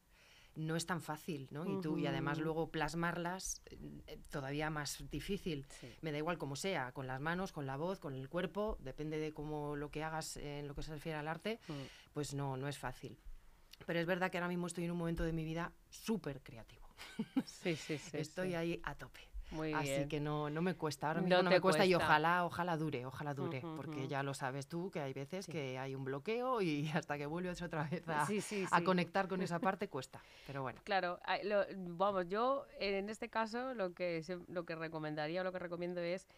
no 0.67 0.77
es 0.77 0.87
tan 0.87 1.01
fácil, 1.01 1.49
¿no? 1.51 1.67
Y 1.67 1.81
tú, 1.81 1.99
y 1.99 2.07
además 2.07 2.39
luego 2.39 2.71
plasmarlas 2.71 3.63
eh, 3.67 4.19
todavía 4.31 4.71
más 4.71 5.05
difícil. 5.11 5.67
Sí. 5.81 5.89
Me 6.03 6.13
da 6.13 6.19
igual 6.19 6.39
como 6.39 6.57
sea, 6.57 6.93
con 6.93 7.07
las 7.07 7.21
manos, 7.21 7.53
con 7.53 7.67
la 7.67 7.77
voz, 7.77 7.99
con 7.99 8.15
el 8.15 8.29
cuerpo, 8.29 8.77
depende 8.81 9.19
de 9.19 9.33
cómo 9.33 9.77
lo 9.77 9.91
que 9.91 10.03
hagas 10.05 10.37
en 10.37 10.69
lo 10.69 10.75
que 10.75 10.83
se 10.83 10.93
refiere 10.93 11.19
al 11.19 11.29
arte, 11.29 11.59
Mm. 11.69 11.73
pues 12.15 12.35
no, 12.35 12.57
no 12.57 12.69
es 12.69 12.79
fácil. 12.79 13.19
Pero 13.87 13.99
es 14.01 14.07
verdad 14.07 14.31
que 14.31 14.37
ahora 14.39 14.49
mismo 14.49 14.67
estoy 14.67 14.85
en 14.85 14.91
un 14.91 14.99
momento 14.99 15.25
de 15.25 15.33
mi 15.33 15.45
vida 15.45 15.73
súper 15.89 16.43
creativo. 16.43 16.87
Sí, 17.47 17.77
sí, 17.77 17.97
sí. 17.99 18.17
estoy 18.19 18.49
sí. 18.51 18.55
ahí 18.55 18.81
a 18.85 18.95
tope. 18.95 19.21
Muy 19.51 19.73
Así 19.75 19.89
bien. 19.89 20.09
que 20.09 20.21
no, 20.21 20.49
no 20.49 20.63
me 20.63 20.75
cuesta, 20.75 21.09
ahora 21.09 21.21
mismo 21.23 21.43
no, 21.43 21.51
me 21.51 21.61
cuesta, 21.61 21.85
y 21.85 21.95
ojalá, 21.95 22.45
ojalá 22.45 22.77
dure, 22.77 23.05
ojalá 23.05 23.35
dure, 23.35 23.63
porque 23.77 24.07
ya 24.07 24.23
lo 24.23 24.33
sabes 24.33 24.69
tú, 24.69 24.91
que 24.91 25.01
hay 25.01 25.13
veces 25.13 25.47
Sí. 25.47 25.53
que 25.53 25.79
hay 25.79 25.95
un 25.95 26.05
bloqueo 26.05 26.61
y 26.63 26.89
hasta 26.95 27.19
que 27.19 27.27
vuelves 27.27 27.61
otra 27.63 27.85
vez 27.85 28.09
a, 28.09 28.27
Sí, 28.27 28.41
sí, 28.41 28.65
a 28.71 28.83
conectar 28.83 29.27
con 29.29 29.43
esa 29.43 29.59
parte 29.61 29.89
cuesta, 29.89 30.21
pero 30.47 30.63
bueno. 30.63 30.81
Claro, 30.85 31.19
lo- 31.45 31.65
vamos, 31.97 32.29
yo 32.29 32.65
en 32.79 33.09
este 33.09 33.29
caso 33.29 33.75
lo 33.75 33.93
que, 33.93 34.23
lo 34.49 34.65
que 34.65 34.75
recomendaría 34.77 35.41
o 35.41 35.45
lo 35.45 35.53
que 35.53 35.59
recomiendo 35.59 36.01
es 36.01 36.29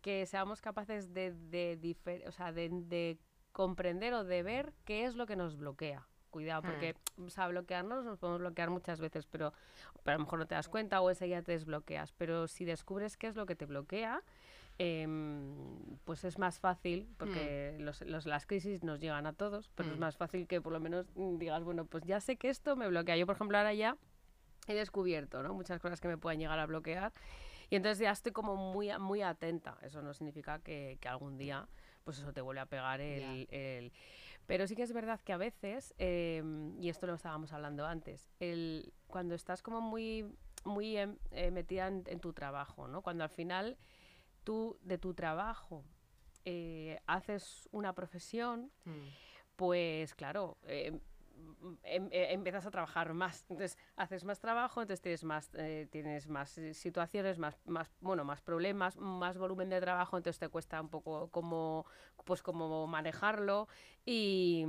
que 0.00 0.24
seamos 0.26 0.60
capaces 0.60 1.12
de, 1.12 1.32
de, 1.32 1.78
difer- 1.80 2.26
o 2.26 2.32
sea, 2.32 2.52
de, 2.52 2.68
de 2.70 3.18
comprender 3.52 4.14
o 4.14 4.24
de 4.24 4.42
ver 4.42 4.72
qué 4.84 5.04
es 5.04 5.16
lo 5.16 5.26
que 5.26 5.36
nos 5.36 5.56
bloquea. 5.56 6.06
Cuidado, 6.30 6.62
Hmm. 6.62 6.66
porque 6.66 6.94
o 7.24 7.30
sea, 7.30 7.48
bloquearnos 7.48 8.04
nos 8.04 8.18
podemos 8.18 8.40
bloquear 8.40 8.70
muchas 8.70 9.00
veces, 9.00 9.26
pero, 9.26 9.52
pero 10.02 10.14
a 10.16 10.18
lo 10.18 10.24
mejor 10.24 10.38
no 10.40 10.46
te 10.46 10.54
das 10.54 10.68
cuenta 10.68 11.00
o 11.00 11.08
enseguida 11.10 11.42
te 11.42 11.52
desbloqueas. 11.52 12.12
Pero 12.12 12.46
si 12.48 12.64
descubres 12.64 13.16
qué 13.16 13.26
es 13.28 13.36
lo 13.36 13.46
que 13.46 13.56
te 13.56 13.66
bloquea, 13.66 14.22
em, 14.92 15.96
pues 16.04 16.24
es 16.24 16.38
más 16.38 16.60
fácil, 16.60 17.08
porque 17.18 17.76
los- 17.80 18.02
los- 18.02 18.26
las 18.26 18.46
crisis 18.46 18.84
nos 18.84 19.00
llegan 19.00 19.26
a 19.26 19.32
todos, 19.32 19.70
pero 19.74 19.90
es 19.90 19.96
Mm. 19.96 20.00
más 20.00 20.16
fácil 20.16 20.46
que 20.46 20.60
por 20.60 20.72
lo 20.72 20.80
menos 20.80 21.06
mm, 21.16 21.38
digas, 21.38 21.62
bueno, 21.64 21.84
pues 21.84 22.04
ya 22.04 22.20
sé 22.20 22.36
que 22.36 22.48
esto 22.48 22.76
me 22.76 22.86
bloquea. 22.88 23.16
Yo, 23.16 23.26
por 23.26 23.34
ejemplo, 23.34 23.58
ahora 23.58 23.74
ya 23.74 23.96
he 24.68 24.74
descubierto 24.74 25.42
¿no? 25.42 25.54
muchas 25.54 25.80
cosas 25.80 26.00
que 26.00 26.08
me 26.08 26.16
pueden 26.18 26.38
llegar 26.40 26.58
a 26.58 26.66
bloquear 26.66 27.12
y 27.70 27.76
entonces 27.76 27.98
ya 27.98 28.10
estoy 28.12 28.32
como 28.32 28.54
muy, 28.56 28.90
muy 28.98 29.22
atenta. 29.22 29.76
Eso 29.82 30.00
no 30.02 30.12
significa 30.14 30.58
que, 30.60 30.98
que 31.00 31.08
algún 31.08 31.36
día 31.38 31.66
pues 32.04 32.18
eso 32.20 32.32
te 32.32 32.40
vuelve 32.40 32.60
a 32.60 32.66
pegar 32.66 33.00
el... 33.02 33.46
el- 33.50 33.92
Pero 34.48 34.66
sí 34.66 34.74
que 34.74 34.82
es 34.82 34.94
verdad 34.94 35.20
que 35.20 35.34
a 35.34 35.36
veces, 35.36 35.94
em, 35.98 36.74
y 36.82 36.88
esto 36.88 37.06
lo 37.06 37.12
estábamos 37.14 37.52
hablando 37.52 37.84
antes, 37.86 38.30
el, 38.40 38.94
cuando 39.06 39.34
estás 39.34 39.60
como 39.62 39.82
muy, 39.82 40.24
muy 40.64 40.96
em, 40.96 41.18
eh, 41.32 41.50
metida 41.50 41.86
en, 41.86 42.02
en 42.06 42.18
tu 42.18 42.32
trabajo, 42.32 42.88
¿no? 42.88 43.02
Cuando 43.02 43.24
al 43.24 43.30
final 43.30 43.76
tú 44.44 44.78
de 44.80 44.96
tu 44.96 45.12
trabajo 45.12 45.84
eh, 46.46 46.98
haces 47.06 47.68
una 47.72 47.92
profesión, 47.94 48.72
Mm. 48.86 49.08
pues 49.56 50.14
claro, 50.14 50.56
em- 51.82 52.08
eh, 52.10 52.32
empiezas 52.32 52.66
a 52.66 52.70
trabajar 52.70 53.12
más. 53.14 53.42
Entonces 53.42 53.76
haces 53.96 54.24
más 54.24 54.40
trabajo, 54.40 54.80
entonces 54.82 55.00
tienes 55.00 55.24
más, 55.24 55.50
eh, 55.54 55.88
tienes 55.90 56.28
más 56.28 56.56
eh, 56.58 56.74
situaciones, 56.74 57.38
más, 57.38 57.58
más, 57.66 57.90
bueno, 58.00 58.24
más 58.24 58.40
problemas, 58.42 58.96
más 58.96 59.38
volumen 59.38 59.68
de 59.70 59.80
trabajo, 59.80 60.16
entonces 60.16 60.38
te 60.38 60.48
cuesta 60.48 60.80
un 60.80 60.88
poco 60.88 61.28
como, 61.30 61.86
pues 62.24 62.42
como 62.42 62.86
manejarlo. 62.86 63.68
Y, 64.04 64.64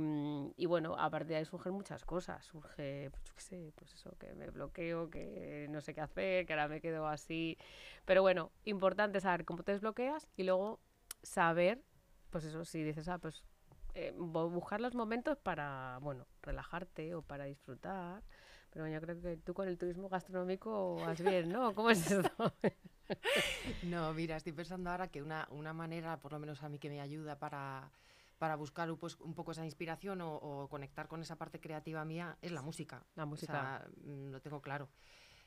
y 0.56 0.66
bueno, 0.66 0.96
a 0.98 1.08
partir 1.10 1.28
de 1.28 1.36
ahí 1.36 1.44
surgen 1.44 1.72
muchas 1.72 2.04
cosas. 2.04 2.44
Surge, 2.44 3.10
pues 3.10 3.24
yo 3.24 3.34
qué 3.34 3.40
sé, 3.40 3.72
pues 3.76 3.94
eso, 3.94 4.16
que 4.18 4.34
me 4.34 4.50
bloqueo, 4.50 5.10
que 5.10 5.66
no 5.70 5.80
sé 5.80 5.94
qué 5.94 6.00
hacer, 6.00 6.46
que 6.46 6.52
ahora 6.52 6.68
me 6.68 6.80
quedo 6.80 7.06
así. 7.06 7.56
Pero 8.04 8.22
bueno, 8.22 8.52
importante 8.64 9.20
saber 9.20 9.44
cómo 9.44 9.62
te 9.62 9.72
desbloqueas 9.72 10.28
y 10.36 10.44
luego 10.44 10.80
saber, 11.22 11.82
pues 12.30 12.44
eso, 12.44 12.64
si 12.64 12.82
dices, 12.82 13.08
ah, 13.08 13.18
pues 13.18 13.44
eh, 13.94 14.14
bu- 14.16 14.50
buscar 14.50 14.80
los 14.80 14.94
momentos 14.94 15.36
para, 15.38 15.98
bueno, 16.02 16.26
relajarte 16.42 17.14
o 17.14 17.22
para 17.22 17.44
disfrutar. 17.44 18.22
Pero 18.70 18.86
yo 18.88 19.00
creo 19.00 19.20
que 19.20 19.36
tú 19.38 19.52
con 19.54 19.66
el 19.68 19.78
turismo 19.78 20.08
gastronómico 20.08 20.96
vas 21.00 21.20
bien, 21.20 21.50
¿no? 21.50 21.74
¿Cómo 21.74 21.90
es 21.90 22.10
esto? 22.10 22.30
No, 23.82 24.12
mira, 24.12 24.36
estoy 24.36 24.52
pensando 24.52 24.90
ahora 24.90 25.08
que 25.08 25.22
una, 25.22 25.46
una 25.50 25.72
manera, 25.72 26.18
por 26.20 26.32
lo 26.32 26.38
menos 26.38 26.62
a 26.62 26.68
mí, 26.68 26.78
que 26.78 26.88
me 26.90 27.00
ayuda 27.00 27.38
para, 27.38 27.90
para 28.38 28.56
buscar 28.56 28.92
pues, 28.96 29.18
un 29.20 29.34
poco 29.34 29.52
esa 29.52 29.64
inspiración 29.64 30.20
o, 30.20 30.34
o 30.36 30.68
conectar 30.68 31.08
con 31.08 31.20
esa 31.22 31.36
parte 31.36 31.60
creativa 31.60 32.04
mía 32.04 32.36
es 32.42 32.52
la 32.52 32.62
música. 32.62 33.04
La 33.14 33.24
O 33.24 33.26
música. 33.28 33.52
sea, 33.52 33.88
mm, 34.04 34.30
lo 34.30 34.40
tengo 34.40 34.60
claro. 34.60 34.88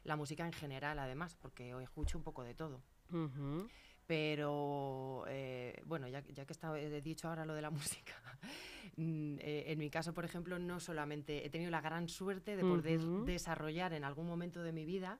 La 0.03 0.15
música 0.15 0.45
en 0.45 0.53
general, 0.53 1.00
además, 1.00 1.35
porque 1.35 1.73
hoy 1.73 1.83
escucho 1.83 2.17
un 2.17 2.23
poco 2.23 2.43
de 2.43 2.53
todo. 2.55 2.81
Ujú. 3.12 3.69
Pero 4.07 5.24
eh, 5.27 5.81
bueno, 5.86 6.07
ya, 6.07 6.24
ya 6.33 6.45
que 6.45 6.53
está- 6.53 6.77
he 6.79 7.01
dicho 7.01 7.27
ahora 7.27 7.45
lo 7.45 7.53
de 7.53 7.62
la 7.62 7.69
música, 8.01 8.13
mm, 8.98 9.36
eh, 9.39 9.63
en 9.67 9.79
mi 9.79 9.89
caso, 9.89 10.13
por 10.13 10.25
ejemplo, 10.25 10.60
no 10.60 10.79
solamente 10.79 11.45
he 11.45 11.50
tenido 11.50 11.72
la 11.72 11.81
gran 11.81 12.10
suerte 12.10 12.55
de 12.55 12.63
poder 12.63 13.00
desarrollar 13.25 13.93
en 13.93 14.03
algún 14.03 14.27
momento 14.27 14.62
de 14.63 14.72
mi 14.74 14.86
vida 14.86 15.19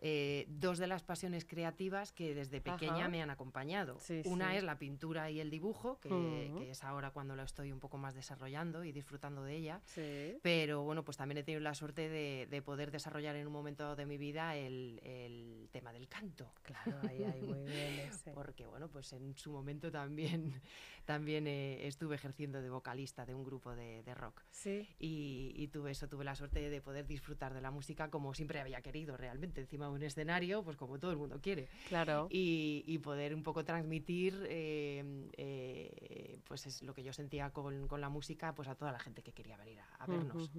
eh, 0.00 0.46
dos 0.48 0.78
de 0.78 0.86
las 0.86 1.02
pasiones 1.02 1.44
creativas 1.44 2.12
que 2.12 2.34
desde 2.34 2.60
pequeña 2.60 3.00
Ajá. 3.00 3.08
me 3.08 3.20
han 3.22 3.30
acompañado. 3.30 3.98
Sí, 4.00 4.22
Una 4.26 4.52
sí. 4.52 4.58
es 4.58 4.62
la 4.64 4.78
pintura 4.78 5.30
y 5.30 5.40
el 5.40 5.50
dibujo, 5.50 5.98
que, 6.00 6.08
Ujú. 6.08 6.58
que 6.60 6.70
es 6.70 6.84
ahora 6.84 7.10
cuando 7.10 7.34
lo 7.34 7.42
estoy 7.42 7.72
un 7.72 7.80
poco 7.80 7.98
más 7.98 8.14
desarrollando 8.14 8.84
y 8.84 8.92
disfrutando 8.92 9.42
de 9.42 9.56
ella. 9.56 9.80
Sí. 9.86 10.38
Pero 10.42 10.82
bueno, 10.82 11.04
pues 11.04 11.16
también 11.16 11.38
he 11.38 11.42
tenido 11.42 11.60
la 11.60 11.74
suerte 11.74 12.08
de, 12.08 12.46
de 12.48 12.62
poder 12.62 12.90
desarrollar 12.90 13.34
en 13.36 13.46
un 13.46 13.52
momento 13.52 13.96
de 13.96 14.06
mi 14.06 14.18
vida 14.18 14.56
el, 14.56 15.00
el 15.02 15.68
tema 15.72 15.92
del 15.92 16.08
canto. 16.08 16.52
Claro, 16.62 16.98
ahí, 17.08 17.24
ahí, 17.24 17.42
muy 17.42 17.58
bien 17.64 17.98
ese. 18.08 18.32
Porque 18.32 18.66
bueno, 18.66 18.88
pues 18.88 19.12
en 19.12 19.36
su 19.36 19.50
momento 19.50 19.90
también, 19.90 20.60
también 21.04 21.46
eh, 21.48 21.86
estuve 21.88 22.14
ejerciendo 22.14 22.62
de 22.62 22.70
vocalista 22.70 23.26
de 23.26 23.34
un 23.34 23.42
grupo 23.44 23.74
de, 23.74 24.02
de 24.04 24.14
rock. 24.14 24.42
Sí. 24.50 24.88
Y, 24.98 25.52
y 25.56 25.68
tuve 25.68 25.90
eso, 25.90 26.08
tuve 26.08 26.24
la 26.24 26.34
suerte 26.36 26.70
de 26.70 26.80
poder 26.80 27.06
disfrutar 27.06 27.52
de 27.52 27.60
la 27.60 27.70
música 27.70 28.10
como 28.10 28.32
siempre 28.34 28.60
había 28.60 28.80
querido 28.80 29.16
realmente, 29.16 29.60
encima 29.60 29.87
un 29.90 30.02
escenario, 30.02 30.62
pues 30.62 30.76
como 30.76 30.98
todo 30.98 31.10
el 31.10 31.16
mundo 31.16 31.40
quiere. 31.40 31.68
Claro. 31.88 32.26
Y, 32.30 32.84
y 32.86 32.98
poder 32.98 33.34
un 33.34 33.42
poco 33.42 33.64
transmitir 33.64 34.34
eh, 34.48 35.28
eh, 35.36 36.38
pues 36.44 36.66
es 36.66 36.82
lo 36.82 36.94
que 36.94 37.02
yo 37.02 37.12
sentía 37.12 37.50
con, 37.50 37.88
con 37.88 38.00
la 38.00 38.08
música 38.08 38.54
pues 38.54 38.68
a 38.68 38.74
toda 38.74 38.92
la 38.92 38.98
gente 38.98 39.22
que 39.22 39.32
quería 39.32 39.56
venir 39.56 39.80
a, 39.80 39.94
a 40.04 40.06
vernos. 40.06 40.50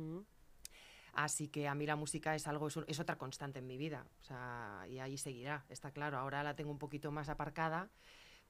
Así 1.14 1.48
que 1.48 1.68
a 1.68 1.74
mí 1.74 1.86
la 1.88 1.96
música 1.96 2.36
es 2.36 2.48
algo, 2.48 2.68
es, 2.68 2.78
un- 2.78 2.86
es 2.88 3.00
otra 3.00 3.18
constante 3.18 3.60
en 3.60 3.68
mi 3.68 3.78
vida. 3.78 4.06
O 4.20 4.24
sea, 4.24 4.86
y 4.88 5.00
ahí 5.00 5.18
seguirá, 5.18 5.66
está 5.68 5.92
claro. 5.92 6.18
Ahora 6.20 6.44
la 6.44 6.56
tengo 6.56 6.70
un 6.72 6.78
poquito 6.78 7.12
más 7.12 7.30
aparcada, 7.30 7.90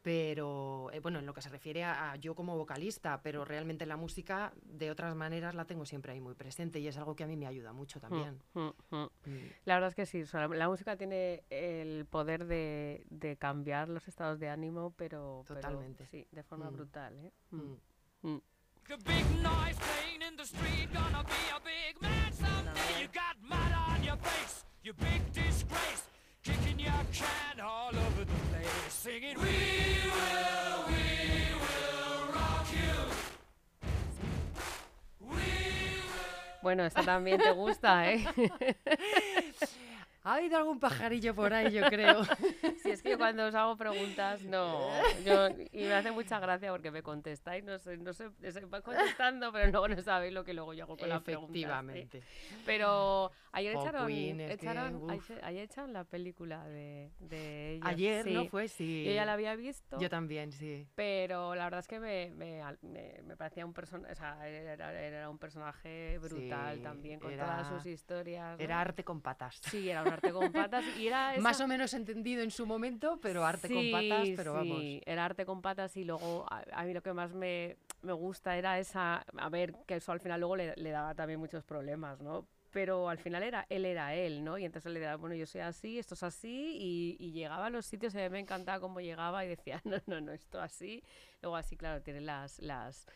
pero 0.01 0.89
eh, 0.93 0.99
bueno, 1.01 1.19
en 1.19 1.25
lo 1.25 1.33
que 1.33 1.41
se 1.41 1.49
refiere 1.49 1.83
a, 1.83 2.11
a 2.11 2.15
yo 2.15 2.33
como 2.35 2.57
vocalista, 2.57 3.21
pero 3.21 3.43
realmente 3.45 3.85
la 3.85 3.97
música 3.97 4.53
de 4.63 4.91
otras 4.91 5.13
maneras 5.15 5.55
la 5.55 5.65
tengo 5.65 5.85
siempre 5.85 6.13
ahí 6.13 6.21
muy 6.21 6.35
presente 6.35 6.79
y 6.79 6.87
es 6.87 6.97
algo 6.97 7.15
que 7.15 7.23
a 7.23 7.27
mí 7.27 7.35
me 7.35 7.47
ayuda 7.47 7.73
mucho 7.73 7.99
también. 7.99 8.41
Mm, 8.53 8.59
mm, 8.59 8.73
mm. 8.91 9.09
Mm. 9.25 9.49
La 9.65 9.73
verdad 9.75 9.89
es 9.89 9.95
que 9.95 10.05
sí, 10.05 10.21
o 10.21 10.25
sea, 10.27 10.47
la 10.47 10.67
música 10.69 10.95
tiene 10.95 11.43
el 11.49 12.05
poder 12.05 12.45
de, 12.45 13.05
de 13.09 13.35
cambiar 13.37 13.89
los 13.89 14.07
estados 14.07 14.39
de 14.39 14.49
ánimo, 14.49 14.93
pero, 14.95 15.43
pero 15.47 15.59
Totalmente. 15.59 16.05
sí, 16.07 16.25
de 16.31 16.43
forma 16.43 16.69
Mm. 16.69 16.73
brutal. 16.73 17.15
¿eh? 17.25 17.31
Mm. 17.51 18.37
Bueno, 36.69 36.85
esta 36.85 37.01
también 37.01 37.41
te 37.41 37.49
gusta, 37.49 38.11
¿eh? 38.11 38.23
Ha 40.23 40.35
habido 40.35 40.57
algún 40.57 40.79
pajarillo 41.09 41.33
por 41.33 41.53
ahí, 41.53 41.71
yo 41.71 41.83
creo. 41.89 42.23
Si 42.83 42.91
es 42.91 43.01
que 43.01 43.17
cuando 43.17 43.45
os 43.47 43.55
hago 43.55 43.77
preguntas, 43.77 44.43
no. 44.43 44.79
Yo, 45.25 45.47
y 45.71 45.83
me 45.83 45.93
hace 45.93 46.11
mucha 46.11 46.39
gracia 46.39 46.71
porque 46.71 46.91
me 46.91 47.01
contestáis, 47.03 47.63
no 47.63 47.77
sé, 47.79 47.97
no 47.97 48.13
sé, 48.13 48.29
se 48.51 48.65
va 48.65 48.81
contestando, 48.81 49.51
pero 49.51 49.71
luego 49.71 49.87
no 49.87 50.01
sabéis 50.01 50.33
lo 50.33 50.43
que 50.43 50.53
luego 50.53 50.73
yo 50.73 50.83
hago 50.83 50.97
con 50.97 51.07
las 51.09 51.21
preguntas. 51.21 51.55
¿eh? 51.55 51.59
Efectivamente. 51.59 52.23
Pero 52.65 53.31
ayer 53.51 53.75
Jo, 53.75 53.81
echaron, 53.81 54.07
Queen, 54.07 54.37
que, 54.37 54.53
echaron 54.53 54.95
uf. 54.95 55.11
ayer, 55.11 55.45
ayer 55.45 55.63
echaron 55.63 55.93
la 55.93 56.03
película 56.03 56.65
de, 56.67 57.11
de 57.19 57.73
ellos. 57.75 57.87
Ayer, 57.87 58.27
¿no 58.27 58.41
Sí. 58.43 58.47
fue? 58.49 58.67
Sí. 58.67 59.05
Yo 59.05 59.11
ya 59.13 59.25
la 59.25 59.33
había 59.33 59.55
visto. 59.55 59.99
Yo 59.99 60.09
también, 60.09 60.51
sí. 60.51 60.87
Pero 60.95 61.55
la 61.55 61.63
verdad 61.65 61.79
es 61.79 61.87
que 61.87 61.99
me, 61.99 62.31
me, 62.35 62.61
me- 62.81 63.21
me 63.23 63.37
parecía 63.37 63.65
un 63.65 63.73
personaje, 63.73 64.11
o 64.11 64.15
sea, 64.15 64.47
era, 64.47 64.91
era 65.01 65.29
un 65.29 65.37
personaje 65.37 66.17
brutal 66.19 66.75
Sí, 66.77 66.81
también, 66.83 67.19
con 67.19 67.31
era- 67.31 67.45
todas 67.45 67.67
sus 67.69 67.85
historias. 67.85 68.57
¿no? 68.57 68.63
Era 68.63 68.81
arte 68.81 69.03
con 69.03 69.21
patas. 69.21 69.59
Sí, 69.63 69.89
era 69.89 70.03
un 70.03 70.08
Arte 70.13 70.31
con 70.31 70.51
patas. 70.51 70.85
Y 70.97 71.07
era 71.07 71.31
esa- 71.35 71.41
Más 71.41 71.59
o 71.61 71.67
menos 71.67 71.93
entendido 71.93 72.41
en 72.43 72.51
su 72.51 72.65
momento, 72.65 73.19
pero 73.21 73.45
arte 73.45 73.69
con 73.69 73.89
patas, 73.91 74.27
Sí, 74.27 74.33
pero 74.35 74.53
vamos. 74.53 74.81
sí, 74.81 75.01
era 75.05 75.25
arte 75.25 75.45
con 75.45 75.61
patas 75.61 75.95
y 75.97 76.03
luego 76.03 76.45
a, 76.51 76.63
a 76.73 76.83
mí 76.83 76.93
lo 76.93 77.01
que 77.01 77.13
más 77.13 77.33
me, 77.33 77.77
me 78.01 78.13
gusta 78.13 78.57
era 78.57 78.79
esa, 78.79 79.25
a 79.37 79.49
ver, 79.49 79.73
que 79.87 79.95
eso 79.95 80.11
al 80.11 80.19
final 80.19 80.39
luego 80.39 80.55
le, 80.55 80.75
le 80.75 80.89
daba 80.91 81.15
también 81.15 81.39
muchos 81.39 81.63
problemas, 81.63 82.21
¿no? 82.21 82.47
Pero 82.71 83.09
al 83.09 83.17
final 83.17 83.41
era 83.41 83.65
él 83.67 83.83
era 83.83 84.13
él, 84.13 84.43
¿no? 84.43 84.59
Y 84.59 84.63
entonces 84.65 84.85
él 84.85 84.93
le 84.93 84.99
daba, 84.99 85.15
bueno, 85.15 85.33
yo 85.35 85.47
soy 85.47 85.61
así, 85.61 85.97
esto 85.97 86.13
es 86.13 86.21
así, 86.21 86.77
y, 86.79 87.15
y 87.19 87.31
llegaba 87.31 87.65
a 87.65 87.69
los 87.71 87.87
sitios 87.87 88.13
y 88.13 88.19
a 88.19 88.23
mí 88.25 88.29
me 88.29 88.39
encantaba 88.39 88.79
cómo 88.79 88.99
llegaba 89.01 89.43
y 89.43 89.47
decía, 89.47 89.81
no, 89.85 89.97
no, 90.05 90.21
no, 90.21 90.31
esto 90.33 90.61
así. 90.61 91.03
Luego 91.41 91.55
así, 91.55 91.75
claro, 91.75 92.03
tiene 92.03 92.21
las, 92.21 92.59
las, 92.59 93.07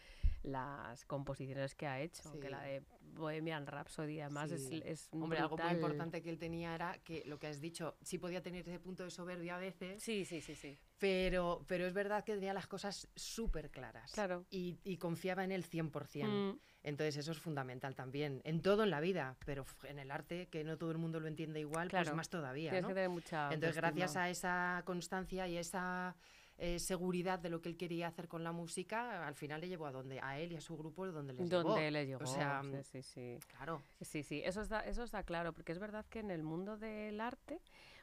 las 0.44 1.06
composiciones 1.06 1.74
que 1.76 1.88
ha 1.88 2.00
hecho, 2.02 2.32
que 2.40 2.48
Sí. 2.48 2.52
la 2.52 2.62
de 2.62 2.84
Bohemian 3.16 3.66
Rhapsody 3.68 4.20
además 4.22 4.52
es, 4.52 4.68
Sí. 4.68 4.82
es 4.86 5.08
Hombre, 5.12 5.40
algo 5.40 5.56
muy 5.56 5.64
brutal. 5.64 5.76
importante 5.76 6.22
que 6.22 6.30
él 6.30 6.38
tenía 6.38 6.76
era 6.76 6.98
que 7.04 7.24
lo 7.26 7.40
que 7.40 7.48
has 7.48 7.62
dicho, 7.62 7.96
sí 8.02 8.18
podía 8.18 8.42
tener 8.42 8.68
ese 8.68 8.80
punto 8.80 9.04
de 9.04 9.12
soberbia 9.12 9.56
a 9.56 9.60
veces, 9.60 10.02
Sí, 10.04 10.26
sí, 10.26 10.42
sí, 10.42 10.56
sí. 10.56 10.78
pero, 10.98 11.64
pero 11.68 11.86
es 11.86 11.94
verdad 11.94 12.24
que 12.24 12.34
tenía 12.34 12.54
las 12.54 12.68
cosas 12.68 13.08
súper 13.16 13.70
claras. 13.72 14.12
Claro. 14.12 14.46
Y, 14.50 14.80
y 14.84 14.98
confiaba 14.98 15.44
en 15.44 15.52
él 15.52 15.64
100%. 15.64 16.28
Mm. 16.28 16.60
Entonces 16.86 17.16
eso 17.16 17.32
es 17.32 17.38
fundamental 17.40 17.96
también, 17.96 18.42
en 18.44 18.62
todo 18.62 18.84
en 18.84 18.90
la 18.90 19.00
vida, 19.00 19.38
pero 19.46 19.66
en 19.84 20.00
el 20.00 20.12
arte, 20.12 20.48
que 20.50 20.66
no 20.66 20.78
todo 20.78 20.92
el 20.92 20.98
mundo 20.98 21.22
lo 21.22 21.28
entiende 21.30 21.62
igual, 21.62 21.88
Claro. 21.88 22.06
pues 22.08 22.16
más 22.18 22.30
todavía. 22.30 22.72
Tienes 22.72 22.82
¿no? 22.82 22.88
que 22.90 22.94
tener 22.96 23.10
mucha 23.10 23.46
Entonces, 23.54 23.78
autoestima. 23.78 23.92
gracias 23.92 24.16
a 24.18 24.30
esa 24.30 24.82
constancia 24.86 25.48
y 25.48 25.56
esa 25.58 26.16
eh, 26.58 26.80
seguridad 26.80 27.40
de 27.40 27.50
lo 27.50 27.62
que 27.62 27.70
él 27.70 27.78
quería 27.78 28.08
hacer 28.08 28.28
con 28.28 28.44
la 28.44 28.52
música, 28.52 29.26
al 29.28 29.36
final 29.36 29.62
le 29.62 29.68
llevó 29.68 29.88
a 29.88 29.92
donde 29.92 30.20
a 30.22 30.40
él 30.40 30.52
y 30.52 30.56
a 30.56 30.62
su 30.62 30.78
grupo 30.78 31.06
donde 31.08 31.34
les 31.34 31.50
llevó. 31.50 31.64
donde 31.64 31.92
le 31.92 32.06
llegó. 32.06 32.24
O 32.24 32.28
sea, 32.28 32.62
sí, 32.84 33.02
sí, 33.02 33.38
claro. 33.48 33.82
Sí, 34.02 34.24
sí, 34.24 34.42
eso 34.46 34.62
está, 34.62 34.82
eso 34.82 35.04
está 35.04 35.24
claro, 35.24 35.52
porque 35.54 35.72
es 35.72 35.80
verdad 35.80 36.06
que 36.10 36.20
en 36.20 36.30
el 36.32 36.44
mundo 36.44 36.78
del 36.78 37.20
arte, 37.22 37.60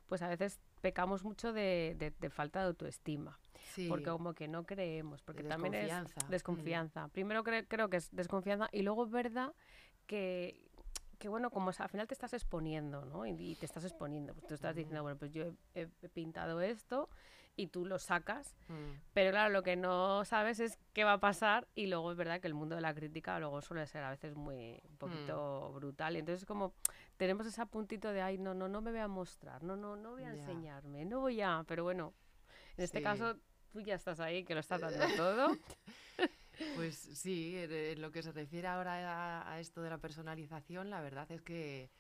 pues 0.07 0.23
a 0.23 0.29
veces 0.29 0.59
pecamos 0.81 1.23
mucho 1.25 1.53
de, 1.53 1.95
de- 1.97 2.11
de 2.11 2.31
falta 2.31 2.61
de 2.61 2.67
autoestima, 2.67 3.39
Sí. 3.75 3.87
porque 3.89 4.07
como 4.11 4.35
que 4.35 4.49
no 4.49 4.65
creemos, 4.65 5.23
porque 5.23 5.45
también 5.45 5.75
es 5.75 5.83
desconfianza, 5.83 6.27
mm. 6.27 6.31
desconfianza. 6.31 7.09
Primero 7.09 7.45
cre- 7.45 7.67
creo 7.69 7.89
que 7.89 7.99
es 7.99 8.11
desconfianza 8.11 8.69
y 8.73 8.83
luego 8.83 9.05
es 9.05 9.11
verdad 9.13 9.55
que, 10.07 10.61
que 11.19 11.29
bueno, 11.29 11.51
como 11.51 11.71
al 11.77 11.89
final 11.89 12.09
te 12.09 12.15
estás 12.15 12.33
exponiendo, 12.33 13.05
¿no? 13.05 13.27
Y, 13.27 13.55
te 13.55 13.67
estás 13.67 13.85
exponiendo, 13.85 14.35
pues 14.35 14.47
tú 14.49 14.55
estás 14.55 14.75
diciendo, 14.75 15.03
bueno, 15.03 15.17
pues 15.19 15.31
yo 15.33 15.53
he- 15.75 15.89
he 16.03 16.09
pintado 16.09 16.61
esto 16.61 17.09
y 17.61 17.67
tú 17.67 17.85
lo 17.87 17.99
sacas, 17.99 18.57
Mm. 18.69 18.93
pero 19.13 19.31
claro, 19.33 19.51
lo 19.51 19.63
que 19.63 19.77
no 19.77 20.25
sabes 20.25 20.61
es 20.61 20.79
qué 20.93 21.05
va 21.05 21.15
a 21.15 21.21
pasar 21.21 21.67
y 21.75 21.87
luego 21.87 22.11
es 22.13 22.17
verdad 22.17 22.41
que 22.41 22.47
el 22.47 22.55
mundo 22.55 22.75
de 22.77 22.81
la 22.81 22.95
crítica 22.95 23.39
luego 23.39 23.61
suele 23.61 23.87
ser 23.87 24.03
a 24.05 24.11
veces 24.11 24.35
muy 24.35 24.81
un 24.89 24.97
poquito 24.97 25.73
brutal. 25.73 26.17
Y 26.17 26.21
entonces 26.21 26.47
como 26.47 26.73
tenemos 27.17 27.47
ese 27.47 27.65
puntito 27.67 28.13
de 28.13 28.23
ay 28.23 28.39
no 28.39 28.55
no 28.55 28.69
no 28.69 28.81
me 28.81 28.91
voy 28.93 29.01
a 29.01 29.09
mostrar 29.09 29.63
no 29.63 29.77
no 29.77 29.97
no 29.97 30.13
voy 30.13 30.25
a 30.25 30.31
enseñarme 30.31 31.05
no 31.05 31.21
voy 31.21 31.41
a 31.43 31.65
pero 31.67 31.83
bueno 31.85 32.15
en 32.77 32.85
este 32.85 32.99
Sí. 32.99 33.05
caso 33.05 33.37
tú 33.73 33.81
ya 33.81 33.95
estás 33.95 34.21
ahí 34.21 34.45
que 34.45 34.55
lo 34.55 34.61
estás 34.61 34.81
dando 34.81 35.05
todo. 35.17 35.49
Pues 36.75 36.95
sí, 36.99 37.57
en, 37.57 37.73
en 37.73 38.03
lo 38.03 38.11
que 38.11 38.23
se 38.23 38.33
refiere 38.33 38.69
ahora 38.69 39.41
a, 39.41 39.53
a 39.53 39.61
esto 39.61 39.81
de 39.81 39.89
la 39.89 39.97
personalización, 39.99 40.91
la 40.91 41.01
verdad 41.01 41.31
es 41.31 41.41
que, 41.41 41.91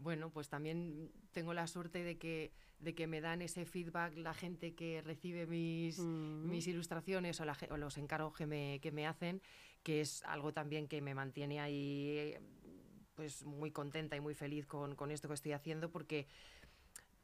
bueno, 0.00 0.30
pues 0.30 0.48
también 0.48 1.10
tengo 1.32 1.52
la 1.54 1.66
suerte 1.66 2.02
de 2.02 2.16
que, 2.18 2.52
de 2.78 2.94
que 2.94 3.06
me 3.06 3.20
dan 3.20 3.42
ese 3.42 3.66
feedback 3.66 4.16
la 4.16 4.32
gente 4.34 4.74
que 4.74 5.02
recibe 5.02 5.46
mis, 5.46 5.98
Mm. 5.98 6.48
mis 6.50 6.66
ilustraciones 6.66 7.40
o, 7.40 7.44
la 7.44 7.56
o 7.70 7.76
los 7.76 7.98
encargos 7.98 8.34
que 8.34 8.46
me, 8.46 8.80
que 8.80 8.92
me 8.92 9.06
hacen, 9.06 9.42
que 9.82 10.00
es 10.00 10.22
algo 10.24 10.52
también 10.52 10.88
que 10.88 11.00
me 11.00 11.14
mantiene 11.14 11.60
ahí 11.60 12.34
pues 13.14 13.44
muy 13.44 13.70
contenta 13.70 14.16
y 14.16 14.20
muy 14.20 14.34
feliz 14.34 14.66
con, 14.66 14.96
con 14.96 15.10
esto 15.10 15.28
que 15.28 15.34
estoy 15.34 15.52
haciendo 15.52 15.90
porque 15.90 16.26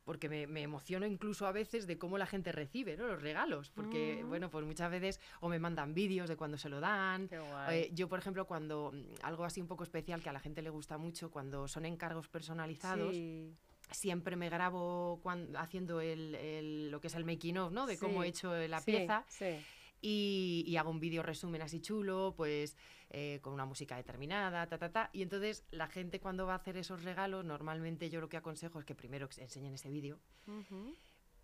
porque 0.06 0.28
me, 0.28 0.46
me 0.46 0.62
emociono 0.62 1.04
incluso 1.04 1.46
a 1.48 1.52
veces 1.52 1.86
de 1.88 1.98
cómo 1.98 2.16
la 2.16 2.26
gente 2.26 2.52
recibe 2.52 2.96
¿no? 2.96 3.08
los 3.08 3.20
regalos, 3.20 3.70
porque 3.70 4.22
Mm. 4.24 4.28
bueno, 4.28 4.50
pues 4.50 4.64
muchas 4.64 4.88
veces 4.90 5.20
o 5.40 5.48
me 5.48 5.58
mandan 5.58 5.94
vídeos 5.94 6.28
de 6.28 6.36
cuando 6.36 6.56
se 6.56 6.68
lo 6.68 6.78
dan, 6.80 7.26
Qué 7.28 7.40
guay. 7.40 7.76
eh, 7.78 7.90
yo, 7.92 8.08
por 8.08 8.20
ejemplo, 8.20 8.46
cuando 8.46 8.92
mm, 8.94 9.24
algo 9.24 9.44
así 9.44 9.60
un 9.60 9.66
poco 9.66 9.82
especial 9.82 10.22
que 10.22 10.28
a 10.28 10.32
la 10.32 10.38
gente 10.38 10.62
le 10.62 10.70
gusta 10.70 10.96
mucho, 10.96 11.30
cuando 11.32 11.66
son 11.66 11.84
encargos 11.86 12.28
personalizados, 12.28 13.10
Sí. 13.16 13.52
siempre 13.90 14.36
me 14.36 14.48
grabo 14.48 15.18
cuan- 15.24 15.56
haciendo 15.56 16.00
el, 16.00 16.36
el- 16.36 16.90
lo 16.92 17.00
que 17.00 17.08
es 17.08 17.14
el 17.16 17.24
making 17.24 17.58
of, 17.58 17.72
¿no? 17.72 17.86
De 17.86 17.98
cómo 17.98 18.22
he 18.22 18.28
hecho 18.28 18.54
la 18.68 18.78
Sí, 18.80 18.92
pieza 18.92 19.24
sí. 19.28 19.56
Y, 20.00 20.64
y 20.66 20.76
hago 20.76 20.90
un 20.90 21.00
vídeo 21.00 21.22
resumen 21.22 21.62
así 21.62 21.80
chulo, 21.80 22.34
pues 22.36 22.76
eh, 23.10 23.38
con 23.42 23.52
una 23.52 23.64
música 23.64 23.96
determinada, 23.96 24.66
ta, 24.66 24.78
ta, 24.78 24.90
ta. 24.92 25.10
Y 25.12 25.22
entonces 25.22 25.64
la 25.70 25.86
gente 25.88 26.20
cuando 26.20 26.46
va 26.46 26.54
a 26.54 26.56
hacer 26.56 26.76
esos 26.76 27.02
regalos, 27.04 27.44
normalmente 27.44 28.10
yo 28.10 28.20
lo 28.20 28.28
que 28.28 28.36
aconsejo 28.36 28.78
es 28.78 28.84
que 28.84 28.94
primero 28.94 29.28
enseñen 29.38 29.72
ese 29.74 29.90
vídeo, 29.90 30.18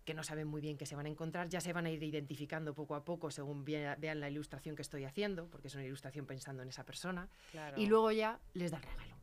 que 0.05 0.13
no 0.13 0.23
saben 0.23 0.47
muy 0.47 0.59
bien 0.61 0.77
qué 0.77 0.85
se 0.85 0.95
van 0.95 1.05
a 1.05 1.09
encontrar, 1.09 1.47
ya 1.47 1.61
se 1.61 1.71
van 1.71 1.85
a 1.85 1.89
ir 1.89 2.03
identificando 2.03 2.73
poco 2.73 2.95
a 2.95 3.05
poco 3.05 3.31
según 3.31 3.63
vea- 3.63 3.95
vean 3.95 4.19
la 4.19 4.29
ilustración 4.29 4.75
que 4.75 4.81
estoy 4.81 5.05
haciendo, 5.05 5.49
porque 5.49 5.69
es 5.69 5.75
una 5.75 5.85
ilustración 5.85 6.25
pensando 6.25 6.61
en 6.61 6.69
esa 6.69 6.83
persona 6.85 7.29
Claro. 7.51 7.79
y 7.79 7.85
luego 7.85 8.11
ya 8.11 8.39
les 8.53 8.71
da 8.71 8.77
el 8.77 8.83
regalo. 8.83 9.15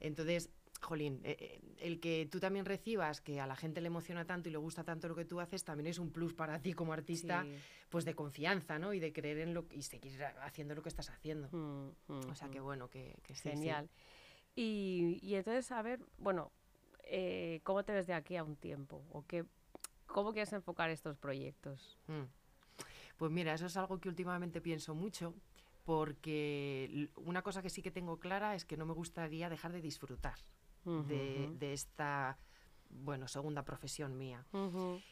Entonces, 0.00 0.50
jolín, 0.78 1.20
eh, 1.24 1.36
eh, 1.38 1.60
el 1.78 2.00
que 2.00 2.28
tú 2.30 2.40
también 2.40 2.64
recibas 2.64 3.20
que 3.20 3.40
a 3.40 3.46
la 3.46 3.56
gente 3.56 3.80
le 3.80 3.86
emociona 3.88 4.24
tanto 4.24 4.48
y 4.48 4.52
le 4.52 4.58
gusta 4.58 4.84
tanto 4.84 5.08
lo 5.08 5.14
que 5.14 5.24
tú 5.24 5.40
haces, 5.40 5.64
también 5.64 5.86
es 5.86 5.98
un 5.98 6.10
plus 6.10 6.34
para 6.34 6.60
ti 6.60 6.72
como 6.72 6.92
artista, 6.92 7.42
Sí. 7.44 7.56
pues 7.88 8.04
de 8.04 8.14
confianza, 8.14 8.78
¿no? 8.78 8.92
Y 8.92 9.00
de 9.00 9.12
creer 9.12 9.38
en 9.38 9.54
lo 9.54 9.66
y 9.70 9.82
seguir 9.82 10.22
haciendo 10.42 10.74
lo 10.74 10.82
que 10.82 10.88
estás 10.88 11.10
haciendo. 11.10 11.48
Mm, 11.50 12.12
mm, 12.12 12.30
O 12.30 12.34
sea, 12.34 12.48
que 12.48 12.60
mm. 12.60 12.64
bueno, 12.64 12.88
que, 12.88 13.16
que 13.22 13.34
sí, 13.34 13.42
sí. 13.42 13.48
Genial. 13.50 13.88
Y, 14.54 15.18
y 15.22 15.34
entonces, 15.34 15.70
a 15.72 15.82
ver, 15.82 16.00
bueno, 16.18 16.50
eh, 17.04 17.60
¿cómo 17.62 17.84
te 17.84 17.92
ves 17.92 18.06
de 18.06 18.14
aquí 18.14 18.36
a 18.36 18.44
un 18.44 18.56
tiempo? 18.56 19.04
¿O 19.10 19.26
qué, 19.26 19.44
cómo 20.06 20.32
quieres 20.32 20.52
enfocar 20.52 20.90
estos 20.90 21.16
proyectos? 21.18 21.98
Mm. 22.06 22.22
Pues 23.16 23.30
mira, 23.32 23.54
eso 23.54 23.66
es 23.66 23.76
algo 23.76 23.98
que 23.98 24.08
últimamente 24.08 24.60
pienso 24.60 24.94
mucho, 24.94 25.34
porque 25.84 27.08
una 27.16 27.42
cosa 27.42 27.62
que 27.62 27.70
sí 27.70 27.80
que 27.80 27.90
tengo 27.90 28.18
clara 28.18 28.54
es 28.54 28.64
que 28.64 28.76
no 28.76 28.84
me 28.86 28.92
gustaría 28.92 29.48
dejar 29.48 29.72
de 29.72 29.80
disfrutar 29.80 30.34
de, 30.86 31.72
esta, 31.72 32.38
bueno, 32.88 33.26
segunda 33.28 33.64
profesión 33.64 34.16
mía. 34.16 34.44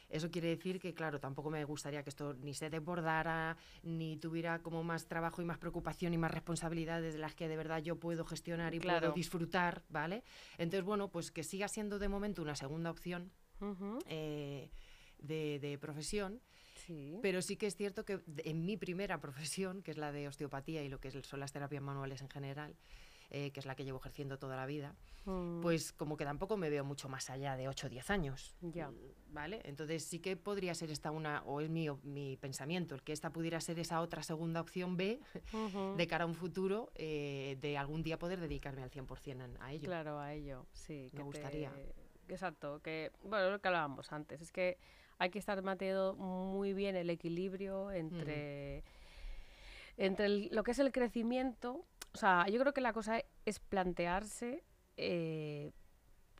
Eso 0.08 0.30
quiere 0.30 0.48
decir 0.48 0.78
que, 0.80 0.94
claro, 0.94 1.18
tampoco 1.18 1.50
me 1.50 1.64
gustaría 1.64 2.02
que 2.02 2.10
esto 2.10 2.34
ni 2.34 2.54
se 2.54 2.70
desbordara, 2.70 3.56
ni 3.82 4.16
tuviera 4.16 4.60
como 4.60 4.82
más 4.84 5.06
trabajo 5.06 5.42
y 5.42 5.44
más 5.44 5.58
preocupación 5.58 6.14
y 6.14 6.18
más 6.18 6.30
responsabilidades 6.30 7.14
de 7.14 7.18
las 7.18 7.34
que 7.34 7.48
de 7.48 7.56
verdad 7.56 7.82
yo 7.82 7.98
puedo 7.98 8.24
gestionar 8.24 8.74
y 8.74 8.78
Claro. 8.78 9.00
puedo 9.00 9.12
disfrutar, 9.14 9.82
¿vale? 9.88 10.22
Entonces, 10.58 10.84
bueno, 10.84 11.08
pues 11.10 11.30
que 11.32 11.42
siga 11.42 11.66
siendo 11.68 11.98
de 11.98 12.08
momento 12.08 12.42
una 12.42 12.54
segunda 12.54 12.90
opción 12.90 13.32
eh, 14.06 14.70
de, 15.18 15.58
de 15.58 15.78
profesión, 15.78 16.40
Sí. 16.87 17.18
pero 17.22 17.40
sí 17.40 17.56
que 17.56 17.66
es 17.66 17.76
cierto 17.76 18.04
que 18.04 18.20
en 18.44 18.66
mi 18.66 18.76
primera 18.76 19.18
profesión, 19.20 19.82
que 19.82 19.90
es 19.92 19.96
la 19.96 20.12
de 20.12 20.28
osteopatía 20.28 20.82
y 20.82 20.88
lo 20.88 21.00
que 21.00 21.10
son 21.22 21.40
las 21.40 21.50
terapias 21.52 21.82
manuales 21.82 22.20
en 22.20 22.28
general, 22.28 22.76
eh, 23.30 23.50
que 23.52 23.60
es 23.60 23.66
la 23.66 23.74
que 23.74 23.84
llevo 23.84 23.98
ejerciendo 23.98 24.38
toda 24.38 24.56
la 24.56 24.66
vida, 24.66 24.94
Mm, 25.26 25.62
pues 25.62 25.94
como 25.94 26.18
que 26.18 26.24
tampoco 26.26 26.58
me 26.58 26.68
veo 26.68 26.84
mucho 26.84 27.08
más 27.08 27.30
allá 27.30 27.56
de 27.56 27.66
8 27.66 27.87
o 27.87 27.90
10 27.90 28.10
años. 28.10 28.54
Ya. 28.60 28.90
mm, 28.90 28.94
¿Vale? 29.28 29.62
Entonces 29.64 30.04
sí 30.04 30.18
que 30.18 30.37
podría 30.37 30.74
ser 30.74 30.90
esta 30.90 31.10
una, 31.10 31.42
o 31.44 31.62
es 31.62 31.70
mi, 31.70 31.88
mi 32.02 32.37
pensamiento, 32.37 32.94
el 32.94 33.02
que 33.02 33.12
esta 33.14 33.30
pudiera 33.30 33.58
ser 33.62 33.78
esa 33.78 34.02
otra 34.02 34.22
segunda 34.22 34.60
opción 34.60 34.98
B 34.98 35.18
de 35.96 36.06
cara 36.06 36.24
a 36.24 36.26
un 36.26 36.34
futuro, 36.34 36.92
eh, 36.94 37.56
de 37.60 37.78
algún 37.78 38.02
día 38.02 38.18
poder 38.18 38.38
dedicarme 38.38 38.82
al 38.82 38.90
100% 38.90 39.44
en- 39.46 39.56
a 39.62 39.72
ello. 39.72 39.87
Claro, 39.87 40.18
a 40.20 40.34
ello, 40.34 40.66
sí. 40.74 41.08
Me 41.14 41.18
que 41.20 41.22
gustaría. 41.24 41.70
te- 41.72 41.94
Exacto, 42.34 42.80
que, 42.80 43.10
bueno, 43.22 43.48
lo 43.50 43.60
que 43.62 43.68
hablábamos 43.68 44.12
antes, 44.12 44.42
es 44.42 44.52
que 44.52 44.76
hay 45.18 45.30
que 45.30 45.38
estar 45.38 45.60
manteniendo 45.62 46.14
muy 46.16 46.74
bien 46.74 46.96
el 46.96 47.08
equilibrio 47.08 47.90
entre, 47.92 48.82
entre 49.96 50.26
el- 50.26 50.48
lo 50.52 50.64
que 50.64 50.72
es 50.72 50.78
el 50.78 50.92
crecimiento. 50.92 51.84
O 52.14 52.18
sea, 52.18 52.46
yo 52.48 52.61
creo 52.61 52.72
que 52.72 52.81
la 52.81 52.92
cosa 52.92 53.22
es 53.44 53.59
plantearse 53.59 54.62
eh, 54.96 55.72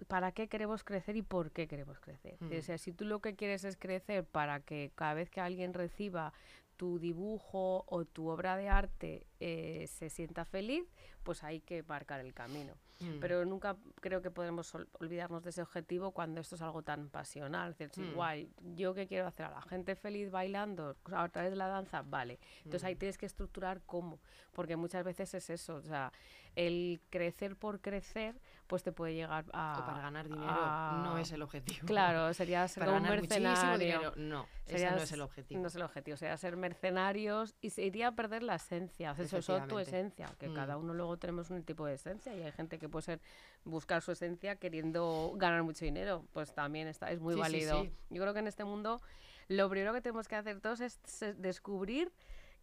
para 0.07 0.33
qué 0.33 0.49
queremos 0.49 0.85
crecer 0.85 1.17
y 1.17 1.23
por 1.23 1.51
qué 1.51 1.67
queremos 1.67 1.99
crecer. 1.99 2.37
Mm. 2.41 2.59
O 2.59 2.63
sea, 2.63 2.79
si 2.79 2.93
tú 2.93 3.05
lo 3.05 3.21
que 3.21 3.35
quieres 3.35 3.65
es 3.65 3.77
crecer 3.77 4.25
para 4.25 4.61
que 4.61 4.93
cada 4.95 5.15
vez 5.15 5.31
que 5.31 5.41
alguien 5.41 5.75
reciba 5.75 6.33
tu 6.77 6.99
dibujo 6.99 7.85
o 7.89 8.05
tu 8.05 8.29
obra 8.29 8.57
de 8.57 8.69
arte 8.69 9.27
eh, 9.41 9.87
se 9.89 10.11
sienta 10.11 10.45
feliz, 10.45 10.85
pues 11.23 11.43
hay 11.43 11.61
que 11.61 11.83
marcar 11.83 12.21
el 12.21 12.35
camino. 12.35 12.75
Mm. 13.01 13.19
Pero 13.21 13.45
nunca 13.45 13.77
creo 14.01 14.23
que 14.23 14.31
podemos 14.31 14.73
ol- 14.75 14.89
olvidarnos 15.01 15.43
de 15.43 15.51
ese 15.51 15.63
objetivo 15.63 16.13
cuando 16.13 16.41
esto 16.41 16.55
es 16.55 16.63
algo 16.63 16.83
tan 16.83 17.09
pasional. 17.11 17.73
Es 17.73 17.79
decir, 17.91 18.05
Mm. 18.07 18.15
guay, 18.15 18.51
yo 18.77 18.95
qué 18.95 19.07
quiero 19.07 19.27
hacer 19.27 19.47
a 19.47 19.51
la 19.51 19.63
gente 19.63 19.97
feliz 19.97 20.31
bailando 20.31 20.97
a 21.13 21.29
través 21.29 21.51
de 21.51 21.57
la 21.57 21.67
danza, 21.69 22.03
vale. 22.03 22.39
Entonces 22.59 22.83
Mm. 22.83 22.87
ahí 22.87 22.97
tienes 22.97 23.19
que 23.19 23.27
estructurar 23.27 23.81
cómo, 23.87 24.21
porque 24.53 24.77
muchas 24.77 25.05
veces 25.05 25.35
es 25.35 25.51
eso, 25.51 25.77
o 25.77 25.83
sea, 25.83 26.13
el 26.57 27.01
crecer 27.11 27.57
por 27.57 27.81
crecer, 27.81 28.41
pues 28.69 28.83
te 28.85 28.93
puede 28.93 29.15
llegar 29.15 29.45
a... 29.53 29.79
o 29.83 29.87
para 29.87 30.01
ganar 30.01 30.29
dinero 30.29 30.47
a- 30.49 30.84
es 31.25 31.33
el 31.33 31.43
objetivo. 31.43 31.87
Claro, 31.87 32.33
sería 32.35 32.67
ser 32.69 32.83
para 32.85 32.93
un 32.97 33.03
ganar 33.03 33.21
muchísimo 33.21 33.49
mercenario. 33.49 33.79
dinero, 33.99 34.13
no, 34.17 34.47
ese 34.67 34.79
Sería 34.79 34.91
no 34.93 35.03
es 35.03 35.13
el 35.13 35.21
objetivo. 35.21 35.61
No 35.61 35.67
es 35.69 35.75
el 35.75 35.83
objetivo, 35.83 36.17
sería 36.17 36.37
ser 36.37 36.57
mercenarios 36.57 37.55
y 37.61 37.71
se 37.71 37.83
iría 37.83 38.09
a 38.09 38.13
perder 38.13 38.43
la 38.43 38.55
esencia. 38.57 39.13
O 39.13 39.15
sea, 39.17 39.25
eso 39.39 39.57
es 39.57 39.69
tu 39.69 39.79
esencia, 39.79 40.35
que 40.39 40.49
Mm. 40.49 40.55
cada 40.55 40.77
uno 40.77 40.95
luego 40.95 41.17
tenemos 41.17 41.51
un 41.51 41.63
tipo 41.65 41.87
de 41.87 41.95
esencia 41.95 42.35
y 42.35 42.43
hay 42.43 42.53
gente 42.53 42.79
que 42.79 42.89
puede 42.89 43.03
ser 43.03 43.21
buscar 43.65 44.01
su 44.03 44.13
esencia 44.13 44.57
queriendo 44.57 45.33
ganar 45.37 45.63
mucho 45.63 45.85
dinero, 45.85 46.25
pues 46.33 46.53
también 46.55 46.89
está, 46.89 47.11
es 47.11 47.21
muy 47.21 47.35
Sí, 47.35 47.41
válido. 47.41 47.83
sí. 47.83 47.91
Yo 48.11 48.23
creo 48.23 48.33
que 48.33 48.41
en 48.41 48.47
este 48.47 48.65
mundo 48.65 49.01
lo 49.49 49.69
primero 49.69 49.93
que 49.93 50.01
tenemos 50.01 50.29
que 50.29 50.37
hacer 50.37 50.61
todos 50.61 50.81
es 50.81 50.99
descubrir 51.39 52.13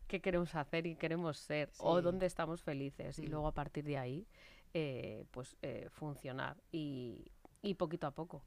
qué 0.07 0.19
queremos 0.19 0.55
hacer 0.55 0.87
y 0.87 0.95
queremos 0.95 1.37
ser 1.37 1.69
o 1.77 2.01
dónde 2.01 2.25
estamos 2.25 2.61
felices 2.61 3.17
y 3.19 3.27
Mm. 3.27 3.29
luego 3.31 3.47
a 3.47 3.53
partir 3.53 3.83
de 3.85 3.97
ahí 3.97 4.27
eh, 4.73 5.25
pues 5.31 5.57
eh, 5.61 5.87
funcionar 5.91 6.55
y, 6.71 7.25
y 7.61 7.75
poquito 7.75 8.07
a 8.07 8.11
poco. 8.11 8.43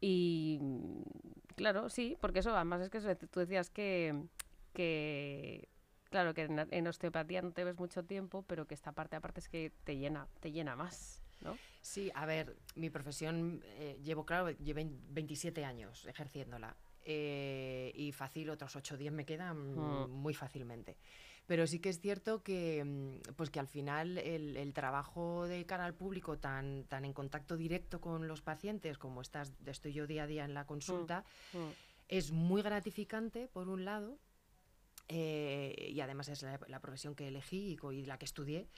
Y 0.00 0.58
claro, 1.56 1.88
sí, 1.88 2.16
porque 2.20 2.40
eso 2.40 2.54
además 2.54 2.80
es 2.82 2.90
que 2.90 2.98
eso, 2.98 3.14
tú 3.16 3.40
decías 3.40 3.70
que, 3.70 4.24
que 4.72 5.68
claro, 6.10 6.34
que 6.34 6.42
en, 6.42 6.58
en 6.70 6.86
osteopatía 6.86 7.42
no 7.42 7.52
te 7.52 7.64
ves 7.64 7.78
mucho 7.78 8.04
tiempo, 8.04 8.42
pero 8.42 8.66
que 8.66 8.74
esta 8.74 8.92
parte 8.92 9.16
aparte 9.16 9.40
es 9.40 9.48
que 9.48 9.72
te 9.84 9.96
llena, 9.96 10.28
te 10.40 10.52
llena 10.52 10.76
más, 10.76 11.22
¿no? 11.40 11.56
Sí, 11.80 12.10
a 12.14 12.24
ver, 12.26 12.56
mi 12.76 12.88
profesión 12.90 13.62
eh, 13.78 13.98
llevo, 14.02 14.24
claro, 14.24 14.50
llevo 14.50 14.80
27 15.10 15.64
años 15.64 16.06
ejerciéndola. 16.06 16.76
eh, 17.06 17.92
y 17.94 18.12
fácil, 18.12 18.48
otros 18.48 18.74
8 18.76 18.94
o 18.94 18.96
10 18.98 19.12
me 19.12 19.26
quedan 19.26 20.06
Mm. 20.06 20.10
muy 20.10 20.32
fácilmente. 20.32 20.96
Pero 21.46 21.66
sí 21.66 21.78
que 21.78 21.90
es 21.90 22.00
cierto 22.00 22.42
que, 22.42 22.82
mm, 22.84 23.34
pues 23.36 23.50
que 23.50 23.60
al 23.60 23.68
final 23.68 24.16
el, 24.18 24.56
el 24.56 24.72
trabajo 24.72 25.46
de 25.46 25.66
cara 25.66 25.84
al 25.84 25.94
público 25.94 26.38
tan, 26.38 26.84
tan 26.84 27.04
en 27.04 27.12
contacto 27.12 27.56
directo 27.56 28.00
con 28.00 28.26
los 28.28 28.40
pacientes 28.40 28.96
como 28.98 29.20
estás, 29.20 29.52
estoy 29.66 29.92
yo 29.92 30.06
día 30.06 30.22
a 30.22 30.26
día 30.26 30.44
en 30.44 30.54
la 30.54 30.66
consulta, 30.66 31.24
Mm. 31.52 31.68
es 32.08 32.32
muy 32.32 32.62
gratificante, 32.62 33.48
por 33.48 33.68
un 33.68 33.84
lado, 33.84 34.18
eh, 35.08 35.90
y 35.92 36.00
además 36.00 36.28
es 36.28 36.42
la, 36.42 36.58
la 36.66 36.80
profesión 36.80 37.14
que 37.14 37.28
elegí 37.28 37.76
y, 37.92 38.04
la 38.06 38.18
que 38.18 38.24
estudié, 38.24 38.68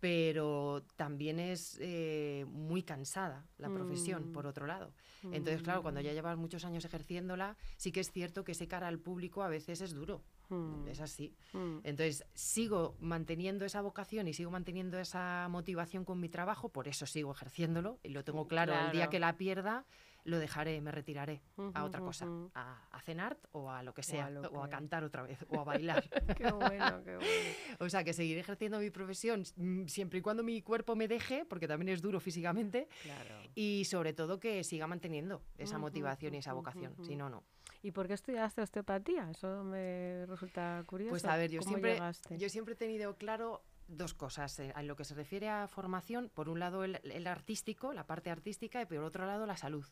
pero 0.00 0.84
también 0.96 1.38
es 1.38 1.78
eh, 1.80 2.44
muy 2.48 2.82
cansada 2.82 3.46
la 3.56 3.70
profesión, 3.70 4.30
Mm. 4.30 4.32
por 4.32 4.46
otro 4.46 4.66
lado. 4.66 4.92
Entonces, 5.22 5.62
claro, 5.62 5.82
cuando 5.82 6.00
ya 6.00 6.12
llevas 6.12 6.36
muchos 6.36 6.64
años 6.64 6.84
ejerciéndola, 6.84 7.56
sí 7.76 7.92
que 7.92 8.00
es 8.00 8.10
cierto 8.10 8.44
que 8.44 8.52
ese 8.52 8.68
cara 8.68 8.88
al 8.88 8.98
público 8.98 9.42
a 9.42 9.48
veces 9.48 9.80
es 9.80 9.94
duro, 9.94 10.22
Mm. 10.48 10.88
es 10.88 11.00
así. 11.00 11.34
Mm. 11.52 11.78
Entonces, 11.84 12.24
sigo 12.34 12.96
manteniendo 13.00 13.64
esa 13.64 13.80
vocación 13.80 14.28
y 14.28 14.32
sigo 14.32 14.50
manteniendo 14.50 14.98
esa 14.98 15.48
motivación 15.50 16.04
con 16.04 16.20
mi 16.20 16.28
trabajo, 16.28 16.68
por 16.68 16.88
eso 16.88 17.06
sigo 17.06 17.32
ejerciéndolo 17.32 17.98
y 18.02 18.10
lo 18.10 18.24
tengo 18.24 18.46
claro. 18.46 18.72
El 18.72 18.92
día 18.92 18.92
Claro. 18.92 19.10
que 19.10 19.18
la 19.20 19.36
pierda, 19.36 19.84
lo 20.24 20.38
dejaré, 20.40 20.80
me 20.80 20.90
retiraré 20.90 21.40
a 21.74 21.84
otra 21.84 22.00
cosa, 22.00 22.26
a, 22.54 22.84
a 22.90 23.00
cenar 23.02 23.38
o 23.52 23.70
a 23.70 23.84
lo 23.84 23.94
que 23.94 24.00
O 24.00 24.02
a 24.02 24.04
sea, 24.04 24.28
lo 24.30 24.40
o 24.42 24.60
a 24.62 24.64
que- 24.66 24.70
cantar 24.70 25.04
otra 25.04 25.22
vez, 25.22 25.38
o 25.48 25.60
a 25.60 25.64
bailar. 26.02 26.08
Qué 26.36 26.50
bueno, 26.50 27.02
qué 27.04 27.16
bueno. 27.16 27.20
o 27.78 27.88
sea, 27.88 28.02
que 28.02 28.12
seguiré 28.12 28.40
ejerciendo 28.40 28.80
mi 28.80 28.90
profesión 28.90 29.44
mm, 29.56 29.86
siempre 29.86 30.18
y 30.18 30.22
cuando 30.22 30.42
mi 30.42 30.62
cuerpo 30.62 30.96
me 30.96 31.06
deje, 31.06 31.44
porque 31.44 31.68
también 31.68 31.90
es 31.90 32.02
duro 32.02 32.18
físicamente, 32.18 32.88
Claro. 33.04 33.36
y 33.54 33.84
sobre 33.84 34.12
todo 34.14 34.40
que 34.40 34.64
siga 34.64 34.88
manteniendo 34.88 35.42
esa 35.58 35.78
motivación 35.78 36.34
y 36.34 36.38
esa 36.38 36.52
vocación. 36.54 36.96
Si 37.04 37.14
no, 37.14 37.30
no. 37.30 37.44
¿Y 37.86 37.92
por 37.92 38.08
qué 38.08 38.14
estudiaste 38.14 38.62
osteopatía? 38.62 39.30
Eso 39.30 39.62
me 39.62 40.26
resulta 40.26 40.82
curioso. 40.88 41.10
Pues 41.10 41.24
a 41.24 41.36
ver, 41.36 41.52
yo 41.52 41.60
¿Cómo 41.60 41.70
siempre, 41.70 41.92
llegaste? 41.92 42.36
yo 42.36 42.48
siempre 42.48 42.74
he 42.74 42.76
tenido 42.76 43.14
claro 43.16 43.62
dos 43.86 44.12
cosas. 44.12 44.58
eh, 44.58 44.74
En 44.76 44.88
lo 44.88 44.96
que 44.96 45.04
se 45.04 45.14
refiere 45.14 45.48
a 45.48 45.68
formación, 45.68 46.28
por 46.34 46.48
un 46.48 46.58
lado 46.58 46.82
el, 46.82 46.96
el 47.04 47.28
artístico, 47.28 47.92
la 47.92 48.04
parte 48.04 48.28
artística, 48.28 48.82
y 48.82 48.86
por 48.86 48.98
otro 49.04 49.24
lado 49.24 49.46
la 49.46 49.56
salud. 49.56 49.86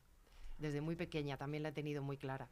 Desde 0.59 0.81
muy 0.81 0.97
pequeña 0.97 1.37
también 1.37 1.63
la 1.63 1.69
he 1.69 1.73
tenido 1.73 2.03
muy 2.03 2.17
clara. 2.19 2.51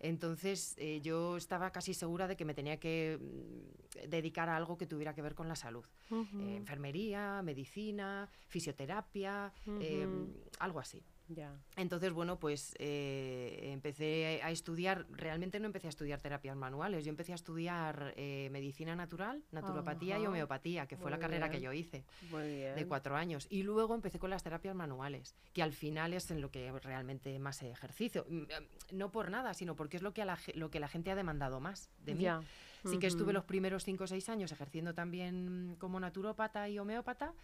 Entonces 0.00 0.74
eh, 0.76 1.00
yo 1.02 1.36
estaba 1.36 1.70
casi 1.70 1.94
segura 1.94 2.26
de 2.26 2.36
que 2.36 2.44
me 2.44 2.54
tenía 2.54 2.80
que 2.80 3.16
mm, 3.20 4.08
dedicar 4.08 4.48
a 4.48 4.56
algo 4.56 4.76
que 4.76 4.86
tuviera 4.88 5.14
que 5.14 5.22
ver 5.22 5.36
con 5.36 5.46
la 5.46 5.54
salud. 5.54 5.86
Ujú, 6.10 6.40
Eh, 6.40 6.56
enfermería, 6.56 7.42
medicina, 7.42 8.28
fisioterapia, 8.48 9.52
eh, 9.78 10.04
Ujú. 10.08 10.34
algo 10.58 10.80
así. 10.80 11.00
Ya. 11.34 11.52
Entonces, 11.76 12.12
bueno, 12.12 12.38
pues 12.38 12.74
eh, 12.78 13.70
empecé 13.72 14.40
a 14.42 14.50
estudiar, 14.50 15.06
realmente 15.10 15.60
no 15.60 15.66
empecé 15.66 15.86
a 15.86 15.90
estudiar 15.90 16.20
terapias 16.20 16.56
manuales, 16.56 17.04
yo 17.04 17.10
empecé 17.10 17.32
a 17.32 17.36
estudiar 17.36 18.14
eh, 18.16 18.48
medicina 18.50 18.96
natural, 18.96 19.42
naturopatía 19.52 20.18
y 20.18 20.26
homeopatía, 20.26 20.86
que 20.86 20.96
fue 20.96 21.10
Muy 21.10 21.12
la 21.12 21.18
carrera 21.18 21.50
que 21.50 21.60
yo 21.60 21.72
hice 21.72 22.04
de 22.30 22.84
cuatro 22.86 23.16
años. 23.16 23.46
Y 23.50 23.62
luego 23.62 23.94
empecé 23.94 24.18
con 24.18 24.30
las 24.30 24.42
terapias 24.42 24.74
manuales, 24.74 25.34
que 25.52 25.62
al 25.62 25.72
final 25.72 26.12
es 26.12 26.30
en 26.30 26.40
lo 26.40 26.50
que 26.50 26.70
realmente 26.72 27.38
más 27.38 27.62
ejercicio. 27.62 28.26
Mm, 28.28 28.42
eh, 28.42 28.68
No 28.92 29.10
por 29.10 29.30
nada, 29.30 29.54
sino 29.54 29.76
porque 29.76 29.96
es 29.96 30.02
lo 30.02 30.12
que, 30.12 30.22
a 30.22 30.24
la, 30.24 30.38
lo 30.54 30.70
que 30.70 30.80
la 30.80 30.88
gente 30.88 31.10
ha 31.10 31.14
demandado 31.14 31.60
más 31.60 31.90
de 32.04 32.14
mí. 32.14 32.24
Ya. 32.24 32.42
Sí 32.84 32.98
que 32.98 33.08
estuve 33.08 33.34
los 33.34 33.44
primeros 33.44 33.84
cinco 33.84 34.04
o 34.04 34.06
seis 34.06 34.28
años 34.30 34.52
ejerciendo 34.52 34.94
también 34.94 35.76
como 35.78 36.00
naturópata 36.00 36.66
y 36.68 36.78
homeópata, 36.78 37.34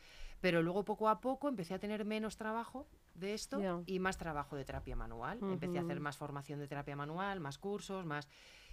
pero 0.40 0.62
luego 0.62 0.85
poco 0.85 1.09
a 1.11 1.20
poco 1.20 1.49
empecé 1.49 1.75
a 1.75 1.79
tener 1.79 2.05
menos 2.05 2.37
trabajo 2.37 2.87
de 3.18 3.35
esto 3.35 3.83
y 3.87 3.98
más 3.98 4.16
trabajo 4.18 4.57
de 4.57 4.64
terapia 4.64 4.96
manual. 4.96 5.38
Empecé 5.42 5.79
a 5.79 5.83
hacer 5.83 6.00
más 6.00 6.16
formación 6.16 6.59
de 6.59 6.68
terapia 6.68 6.96
manual, 6.96 7.40
más 7.40 7.59
cursos, 7.59 8.05
más... 8.05 8.29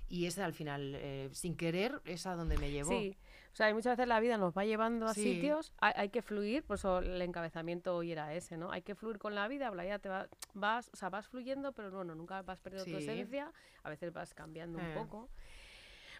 Y 0.09 0.25
esa 0.25 0.43
al 0.43 0.53
final, 0.53 0.95
eh, 0.95 1.29
sin 1.31 1.55
querer, 1.55 2.01
es 2.03 2.27
a 2.27 2.35
donde 2.35 2.57
me 2.57 2.69
llevó. 2.69 2.89
Sí, 2.89 3.17
o 3.53 3.55
sea, 3.55 3.69
y 3.69 3.73
muchas 3.73 3.97
veces 3.97 4.07
la 4.07 4.19
vida 4.19 4.37
nos 4.37 4.53
va 4.55 4.65
llevando 4.65 5.07
a 5.07 5.13
Sí. 5.13 5.23
sitios, 5.23 5.71
hay, 5.79 5.93
hay 5.95 6.09
que 6.09 6.21
fluir, 6.21 6.63
por 6.65 6.75
eso 6.75 6.99
el 6.99 7.21
encabezamiento 7.21 7.95
hoy 7.95 8.11
era 8.11 8.33
ese, 8.33 8.57
¿no? 8.57 8.69
Hay 8.69 8.81
que 8.81 8.95
fluir 8.95 9.17
con 9.17 9.33
la 9.33 9.47
vida, 9.47 9.71
la 9.71 9.83
vida 9.83 9.99
te 9.99 10.09
va, 10.09 10.27
vas, 10.53 10.89
o 10.93 10.97
sea, 10.97 11.09
vas 11.09 11.27
fluyendo, 11.29 11.71
pero 11.71 11.89
bueno, 11.89 12.13
nunca 12.15 12.41
vas 12.41 12.59
perdiendo 12.59 12.83
tu 12.91 12.97
Sí. 12.97 13.03
esencia, 13.09 13.51
a 13.81 13.89
veces 13.89 14.11
vas 14.11 14.33
cambiando 14.33 14.77
un 14.77 14.85
Eh. 14.85 14.93
poco. 14.93 15.29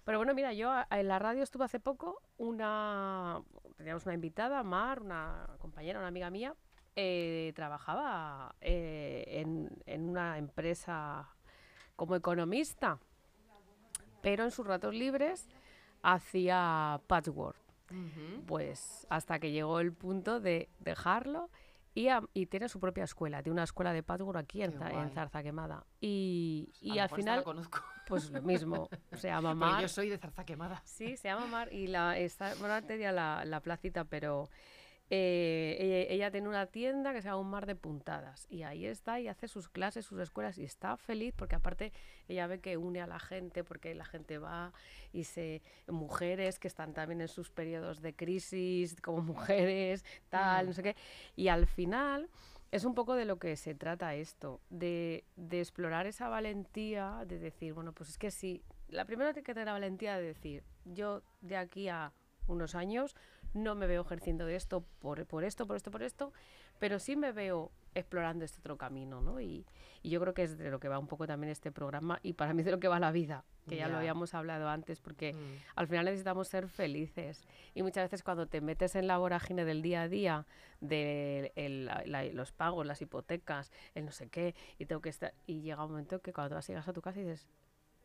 Pero 0.05 0.17
bueno, 0.17 0.33
mira, 0.33 0.53
yo 0.53 0.71
a- 0.71 0.88
en 0.89 1.07
la 1.09 1.19
radio 1.19 1.43
estuve 1.43 1.65
hace 1.65 1.79
poco, 1.81 2.21
una 2.38 3.41
teníamos 3.75 4.05
una 4.05 4.15
invitada, 4.15 4.63
Mar, 4.63 5.01
una 5.01 5.45
compañera, 5.59 5.99
una 5.99 6.07
amiga 6.07 6.29
mía, 6.29 6.55
eh, 6.95 7.51
trabajaba 7.56 8.56
eh, 8.62 9.23
en, 9.27 9.69
en 9.86 10.10
una 10.10 10.38
empresa 10.38 11.27
como 11.95 12.15
economista, 12.15 12.99
pero 14.21 14.43
en 14.43 14.51
sus 14.51 14.65
ratos 14.65 14.93
libres 14.93 15.47
hacía 16.01 16.99
patchwork. 17.08 17.58
Pues 18.47 19.06
hasta 19.10 19.38
que 19.39 19.51
llegó 19.51 19.79
el 19.79 19.93
punto 19.93 20.39
de 20.39 20.67
dejarlo 20.79 21.49
y, 21.93 22.08
a- 22.08 22.23
y 22.34 22.47
tiene 22.47 22.67
su 22.67 22.79
propia 22.79 23.03
escuela, 23.03 23.43
tiene 23.43 23.53
una 23.53 23.63
escuela 23.65 23.93
de 23.93 24.01
patchwork 24.01 24.38
aquí 24.39 24.63
en, 24.63 24.82
en. 24.82 25.12
Zarza 25.12 25.43
Quemada. 25.43 25.86
Y, 26.01 26.71
y 26.82 26.91
al 26.91 26.95
la 26.97 27.10
final, 27.10 27.43
conozco. 27.43 27.79
pues 28.08 28.32
lo 28.32 28.41
mismo, 28.41 28.89
se 29.12 29.27
llama 29.27 29.53
Mar. 29.53 29.82
yo 29.82 29.88
soy 29.88 30.10
de 30.10 30.17
zarza 30.17 30.43
quemada. 30.43 30.82
Sí, 30.86 31.15
se 31.17 31.27
llama 31.27 31.45
Mar 31.45 31.71
y 31.71 31.86
la, 31.88 32.17
está, 32.17 32.56
bueno, 32.56 32.79
la, 33.12 33.45
la 33.45 33.60
placita, 33.62 34.06
pero 34.06 34.49
eh, 35.09 35.77
ella, 35.79 36.13
ella 36.13 36.31
tiene 36.31 36.47
una 36.49 36.65
tienda 36.65 37.13
que 37.13 37.21
se 37.21 37.27
llama 37.27 37.41
Un 37.41 37.49
Mar 37.49 37.65
de 37.65 37.75
Puntadas 37.75 38.47
y 38.49 38.63
ahí 38.63 38.85
está 38.85 39.19
y 39.19 39.27
hace 39.27 39.47
sus 39.47 39.69
clases, 39.69 40.05
sus 40.05 40.19
escuelas 40.19 40.57
y 40.57 40.63
está 40.63 40.97
feliz 40.97 41.33
porque 41.35 41.55
aparte 41.55 41.91
ella 42.27 42.47
ve 42.47 42.59
que 42.59 42.77
une 42.77 43.01
a 43.01 43.07
la 43.07 43.19
gente 43.19 43.63
porque 43.63 43.93
la 43.95 44.05
gente 44.05 44.37
va 44.37 44.73
y 45.11 45.25
se... 45.25 45.61
Mujeres 45.87 46.57
que 46.57 46.67
están 46.67 46.93
también 46.93 47.21
en 47.21 47.27
sus 47.27 47.51
periodos 47.51 48.01
de 48.01 48.15
crisis 48.15 48.99
como 49.01 49.21
mujeres, 49.21 50.03
tal, 50.29 50.65
Mm. 50.65 50.67
no 50.67 50.73
sé 50.73 50.83
qué. 50.83 50.95
Y 51.35 51.47
al 51.49 51.67
final... 51.67 52.29
Es 52.71 52.85
un 52.85 52.95
poco 52.95 53.13
de 53.13 53.25
lo 53.25 53.37
que 53.37 53.55
se 53.55 53.75
trata 53.75 54.15
esto, 54.15 54.59
de, 54.71 55.25
de 55.35 55.59
explorar 55.59 56.07
esa 56.07 56.27
valentía, 56.27 57.23
de 57.27 57.37
decir, 57.37 57.71
bueno, 57.71 57.93
pues 57.93 58.09
es 58.09 58.17
que 58.17 58.31
sí, 58.31 58.63
la 58.87 59.05
primera 59.05 59.31
tiene 59.31 59.45
que 59.45 59.53
tener 59.53 59.67
la 59.67 59.73
valentía 59.73 60.17
de 60.17 60.23
decir, 60.23 60.63
yo 60.83 61.21
de 61.41 61.55
aquí 61.55 61.87
a 61.87 62.13
unos 62.47 62.73
años 62.73 63.15
no 63.53 63.75
me 63.75 63.87
veo 63.87 64.01
ejerciendo 64.01 64.45
de 64.45 64.55
esto 64.55 64.83
por, 64.99 65.25
por 65.25 65.43
esto, 65.43 65.65
por 65.67 65.75
esto, 65.77 65.91
por 65.91 66.03
esto, 66.03 66.33
pero 66.79 66.99
sí 66.99 67.15
me 67.15 67.31
veo 67.31 67.71
explorando 67.95 68.43
este 68.43 68.59
otro 68.59 68.77
camino, 68.77 69.21
¿no? 69.21 69.39
Y, 69.39 69.65
y 70.01 70.09
yo 70.09 70.19
creo 70.19 70.33
que 70.33 70.43
es 70.43 70.57
de 70.57 70.71
lo 70.71 70.79
que 70.79 70.89
va 70.89 70.97
un 70.97 71.07
poco 71.07 71.27
también 71.27 71.51
este 71.51 71.71
programa 71.71 72.19
y 72.23 72.33
para 72.33 72.53
mí 72.53 72.61
es 72.61 72.65
de 72.65 72.71
lo 72.71 72.79
que 72.79 72.87
va 72.87 72.99
la 72.99 73.11
vida, 73.11 73.45
que 73.69 73.75
ya, 73.77 73.87
lo 73.87 73.97
habíamos 73.97 74.33
hablado 74.33 74.67
antes, 74.67 74.99
porque 74.99 75.33
Mm. 75.33 75.37
al 75.75 75.87
final 75.87 76.05
necesitamos 76.05 76.47
ser 76.47 76.67
felices. 76.67 77.47
Y 77.75 77.83
muchas 77.83 78.05
veces 78.05 78.23
cuando 78.23 78.47
te 78.47 78.59
metes 78.61 78.95
en 78.95 79.05
la 79.07 79.17
vorágine 79.19 79.63
del 79.65 79.81
día 79.83 80.01
a 80.01 80.07
día, 80.09 80.45
de 80.81 81.51
el- 81.55 81.85
la- 81.85 82.03
la- 82.05 82.25
los 82.25 82.51
pagos, 82.51 82.85
las 82.85 83.01
hipotecas, 83.01 83.71
el 83.95 84.05
no 84.05 84.11
sé 84.11 84.27
qué, 84.29 84.55
y 84.79 84.85
tengo 84.87 85.01
que 85.01 85.09
estar. 85.09 85.33
Y 85.45 85.61
llega 85.61 85.83
un 85.85 85.91
momento 85.91 86.19
que 86.19 86.33
cuando 86.33 86.55
vas 86.55 86.67
llegas 86.67 86.87
a 86.87 86.93
tu 86.93 87.01
casa 87.01 87.19
y 87.19 87.23
dices, 87.23 87.47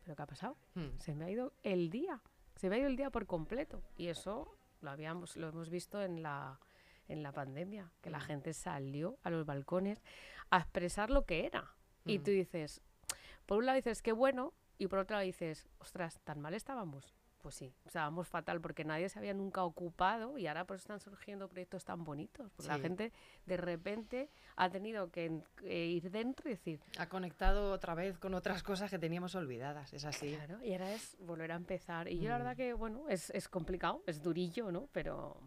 ¿pero 0.03 0.15
qué 0.15 0.21
ha 0.21 0.27
pasado? 0.27 0.55
Mm. 0.75 0.97
Se 0.99 1.15
me 1.15 1.25
ha 1.25 1.29
ido 1.31 1.51
el 1.63 1.89
día. 1.89 2.21
Se 2.55 2.69
me 2.69 2.75
ha 2.75 2.79
ido 2.79 2.87
el 2.87 2.95
día 2.95 3.09
por 3.09 3.25
completo. 3.25 3.81
Y 3.97 4.07
eso 4.07 4.55
lo 4.81 4.91
habíamos, 4.91 5.35
lo 5.37 5.49
hemos 5.49 5.69
visto 5.69 6.01
en 6.01 6.21
la 6.23 6.59
en 7.07 7.23
la 7.23 7.31
pandemia, 7.31 7.91
que 8.01 8.11
la 8.11 8.19
Mm. 8.19 8.21
gente 8.21 8.53
salió 8.53 9.17
a 9.23 9.31
los 9.31 9.43
balcones 9.43 10.03
a 10.51 10.59
expresar 10.59 11.09
lo 11.09 11.25
que 11.25 11.47
era. 11.47 11.73
Y 12.05 12.19
Mm. 12.19 12.23
tú 12.23 12.29
dices, 12.29 12.81
por 13.47 13.57
un 13.57 13.65
lado 13.65 13.77
dices, 13.77 14.03
qué 14.03 14.11
bueno, 14.11 14.53
y 14.77 14.85
por 14.85 14.99
otro 14.99 15.15
lado 15.15 15.25
dices, 15.25 15.67
ostras, 15.79 16.19
tan 16.23 16.39
mal 16.39 16.53
estábamos. 16.53 17.15
Pues 17.41 17.55
sí, 17.55 17.73
estábamos 17.85 18.27
fatal 18.27 18.59
porque 18.61 18.83
nadie 18.83 19.07
se 19.09 19.17
había 19.19 19.33
nunca 19.33 19.63
ocupado 19.63 20.37
y 20.37 20.47
ahora 20.47 20.65
pues 20.65 20.81
están 20.81 20.99
surgiendo 20.99 21.47
proyectos 21.47 21.85
tan 21.85 22.03
bonitos. 22.03 22.51
Porque 22.51 22.67
la 22.67 22.77
gente 22.79 23.11
de 23.45 23.57
repente 23.57 24.29
ha 24.57 24.69
tenido 24.69 25.09
que 25.09 25.41
eh, 25.63 25.85
ir 25.85 26.11
dentro 26.11 26.49
y 26.49 26.53
decir, 26.53 26.79
Ha 26.97 27.07
conectado 27.09 27.71
otra 27.71 27.95
vez 27.95 28.17
con 28.19 28.33
otras 28.33 28.61
cosas 28.63 28.89
que 28.91 28.99
teníamos 28.99 29.35
olvidadas, 29.35 29.93
es 29.93 30.05
así. 30.05 30.33
claro, 30.35 30.63
y 30.63 30.73
ahora 30.73 30.93
es 30.93 31.15
volver 31.19 31.51
a 31.51 31.55
empezar. 31.55 32.07
Y 32.09 32.19
yo 32.19 32.29
la 32.29 32.37
verdad 32.37 32.53
Mm. 32.53 32.57
que, 32.57 32.73
bueno, 32.73 33.07
es, 33.09 33.29
es 33.31 33.47
complicado, 33.47 34.03
es 34.05 34.21
durillo, 34.21 34.71
¿no? 34.71 34.87
Pero... 34.91 35.37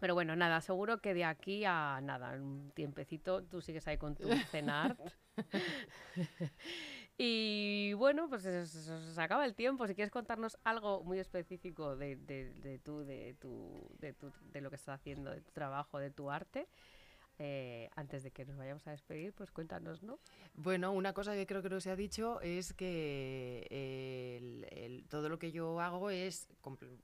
Pero 0.00 0.14
bueno, 0.14 0.36
nada, 0.36 0.60
seguro 0.60 1.00
que 1.00 1.12
de 1.12 1.24
aquí 1.24 1.64
a 1.64 2.00
nada, 2.00 2.30
un 2.40 2.70
tiempecito, 2.72 3.42
tú 3.42 3.60
sigues 3.60 3.86
ahí 3.88 3.98
con 3.98 4.14
tu 4.14 4.28
cenar. 4.52 4.96
y 7.18 7.92
bueno, 7.94 8.28
pues 8.28 8.42
se, 8.42 9.20
acaba 9.20 9.44
el 9.44 9.54
tiempo. 9.54 9.86
Si 9.88 9.94
quieres 9.94 10.12
contarnos 10.12 10.56
algo 10.64 11.02
muy 11.02 11.18
específico 11.18 11.96
de, 11.96 12.16
de, 12.16 12.52
de, 12.54 12.78
tu, 12.78 13.04
de, 13.04 13.34
tu, 13.34 13.90
de, 13.98 14.12
tu- 14.14 14.32
de 14.52 14.60
lo 14.60 14.70
que 14.70 14.76
estás 14.76 15.00
haciendo, 15.00 15.30
de 15.32 15.40
tu 15.40 15.50
trabajo, 15.50 15.98
de 15.98 16.10
tu 16.10 16.30
arte, 16.30 16.68
eh, 17.40 17.88
antes 17.96 18.22
de 18.22 18.30
que 18.30 18.44
nos 18.44 18.56
vayamos 18.56 18.86
a 18.86 18.92
despedir, 18.92 19.32
pues 19.32 19.50
cuéntanos, 19.50 20.02
¿no? 20.02 20.18
Bueno, 20.54 20.92
una 20.92 21.12
cosa 21.12 21.34
que 21.34 21.46
creo 21.46 21.62
que 21.62 21.68
no 21.70 21.80
se 21.80 21.90
ha 21.90 21.96
dicho 21.96 22.40
es 22.40 22.72
que 22.72 23.66
el- 23.70 25.06
todo 25.08 25.28
lo 25.28 25.38
que 25.38 25.50
yo 25.52 25.80
hago 25.80 26.10
es 26.10 26.48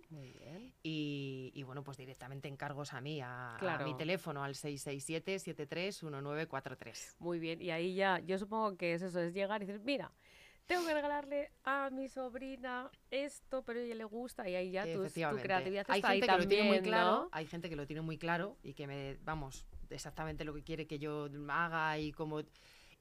Y, 0.83 1.53
y 1.55 1.63
bueno, 1.63 1.83
pues 1.83 1.97
directamente 1.99 2.49
encargos 2.49 2.93
a 2.93 3.01
mí, 3.01 3.21
a, 3.21 3.57
a 3.57 3.59
Claro. 3.59 3.85
mi 3.87 3.97
teléfono, 3.97 4.43
al 4.45 4.55
667-731943. 4.55 7.17
Muy 7.19 7.39
bien. 7.39 7.61
Y 7.63 7.71
ahí 7.71 7.95
ya, 7.95 8.19
yo 8.21 8.39
supongo 8.39 8.77
que 8.77 8.95
es 8.95 9.03
eso, 9.03 9.21
es 9.21 9.35
llegar 9.35 9.63
y 9.63 9.67
decir, 9.67 9.83
mira, 9.85 10.13
tengo 10.67 10.87
que 10.87 10.95
regalarle 10.95 11.51
a 11.65 11.91
mi 11.91 12.09
sobrina 12.09 12.91
esto, 13.11 13.63
pero 13.65 13.81
a 13.81 13.83
ella 13.83 13.95
le 13.97 14.05
gusta, 14.05 14.49
y 14.49 14.55
ahí 14.55 14.71
ya 14.71 14.85
tu, 14.85 15.03
tu 15.03 15.37
creatividad 15.43 15.85
hay 15.89 15.99
está 16.01 16.11
gente 16.13 16.31
ahí 16.31 16.31
que 16.39 16.39
lo 16.43 16.49
tiene 16.49 16.69
muy 16.69 16.81
claro, 16.81 17.11
¿no? 17.11 17.29
hay 17.33 17.47
gente 17.47 17.69
que 17.69 17.77
lo 17.77 17.87
tiene 17.87 18.03
muy 18.03 18.19
claro 18.19 18.57
y 18.63 18.75
que 18.75 18.87
me, 18.87 19.17
vamos, 19.25 19.67
exactamente 19.91 20.45
lo 20.45 20.55
que 20.55 20.63
quiere 20.63 20.87
que 20.87 20.99
yo 20.99 21.29
haga 21.49 21.99
y 21.99 22.13
como... 22.13 22.43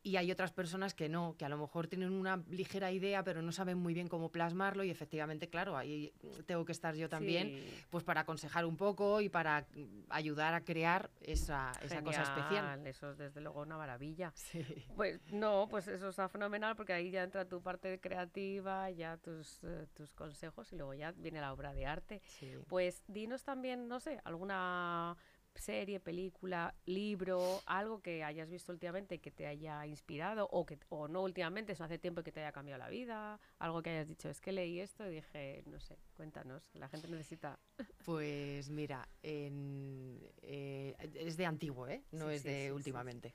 Y 0.03 0.15
hay 0.15 0.31
otras 0.31 0.51
personas 0.51 0.95
que 0.95 1.09
no, 1.09 1.35
que 1.37 1.45
a 1.45 1.49
lo 1.49 1.59
mejor 1.59 1.87
tienen 1.87 2.11
una 2.11 2.37
ligera 2.49 2.91
idea, 2.91 3.23
pero 3.23 3.43
no 3.43 3.51
saben 3.51 3.77
muy 3.77 3.93
bien 3.93 4.07
cómo 4.07 4.31
plasmarlo 4.31 4.83
y 4.83 4.89
efectivamente, 4.89 5.47
claro, 5.47 5.77
ahí 5.77 6.11
tengo 6.47 6.65
que 6.65 6.71
estar 6.71 6.95
yo 6.95 7.07
también, 7.07 7.49
Sí. 7.49 7.83
pues 7.91 8.03
para 8.03 8.21
aconsejar 8.21 8.65
un 8.65 8.77
poco 8.77 9.21
y 9.21 9.29
para 9.29 9.67
ayudar 10.09 10.55
a 10.55 10.61
crear 10.63 11.11
esa, 11.21 11.71
esa 11.83 12.01
cosa 12.03 12.23
especial. 12.23 12.87
Eso 12.87 13.11
es 13.11 13.17
desde 13.19 13.41
luego 13.41 13.61
una 13.61 13.77
maravilla. 13.77 14.31
Sí. 14.35 14.65
Pues 14.95 15.21
no, 15.31 15.67
pues 15.69 15.87
eso 15.87 16.09
está 16.09 16.27
fenomenal 16.29 16.75
porque 16.75 16.93
ahí 16.93 17.11
ya 17.11 17.21
entra 17.23 17.45
tu 17.47 17.61
parte 17.61 17.99
creativa, 17.99 18.89
ya 18.89 19.17
tus, 19.17 19.63
eh, 19.63 19.85
tus 19.93 20.13
consejos 20.13 20.71
y 20.73 20.77
luego 20.77 20.95
ya 20.95 21.11
viene 21.11 21.39
la 21.41 21.53
obra 21.53 21.73
de 21.73 21.85
arte. 21.85 22.21
sí. 22.25 22.51
Pues 22.67 23.03
dinos 23.07 23.43
también, 23.43 23.87
no 23.87 23.99
sé, 23.99 24.19
alguna 24.23 25.15
serie, 25.55 25.99
película, 25.99 26.73
libro, 26.85 27.61
algo 27.65 28.01
que 28.01 28.23
hayas 28.23 28.49
visto 28.49 28.71
últimamente 28.71 29.19
que 29.19 29.31
te 29.31 29.47
haya 29.47 29.85
inspirado 29.85 30.47
o 30.51 30.65
que 30.65 30.77
o 30.89 31.07
no 31.07 31.21
últimamente, 31.23 31.73
eso 31.73 31.83
hace 31.83 31.97
tiempo 31.99 32.23
que 32.23 32.31
te 32.31 32.39
haya 32.39 32.51
cambiado 32.51 32.79
la 32.79 32.89
vida, 32.89 33.39
algo 33.59 33.81
que 33.81 33.89
hayas 33.91 34.07
dicho, 34.07 34.29
es 34.29 34.41
que 34.41 34.51
leí 34.51 34.79
esto 34.79 35.05
y 35.07 35.15
dije, 35.15 35.63
no 35.67 35.79
sé, 35.79 35.97
cuéntanos, 36.15 36.69
la 36.75 36.87
gente 36.87 37.07
necesita 37.07 37.59
Pues 38.05 38.69
mira, 38.69 39.07
en- 39.21 40.19
eh, 40.41 40.95
es 41.13 41.37
de 41.37 41.45
antiguo, 41.45 41.87
¿eh? 41.87 42.01
No 42.11 42.29
Sí, 42.29 42.35
es 42.35 42.41
sí, 42.41 42.49
de 42.49 42.65
sí, 42.65 42.71
últimamente. 42.71 43.33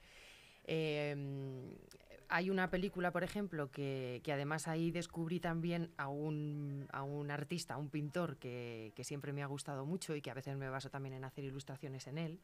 Eh, 0.64 1.14
hay 2.29 2.51
una 2.51 2.71
película, 2.71 3.12
por 3.12 3.23
ejemplo, 3.25 3.71
que, 3.71 4.21
que 4.25 4.33
además 4.33 4.69
ahí 4.69 4.91
descubrí 4.91 5.41
también 5.41 5.91
a 5.97 6.09
un, 6.09 6.87
a 6.93 7.03
un 7.03 7.31
artista, 7.31 7.75
a 7.75 7.77
un 7.77 7.89
pintor 7.91 8.37
que, 8.37 8.93
que 8.95 9.05
siempre 9.05 9.33
me 9.33 9.43
ha 9.43 9.47
gustado 9.47 9.85
mucho 9.87 10.15
y 10.17 10.21
que 10.23 10.31
a 10.31 10.35
veces 10.35 10.57
me 10.57 10.69
baso 10.69 10.91
también 10.91 11.15
en 11.15 11.25
hacer 11.25 11.45
ilustraciones 11.45 12.07
en 12.07 12.19
él, 12.19 12.41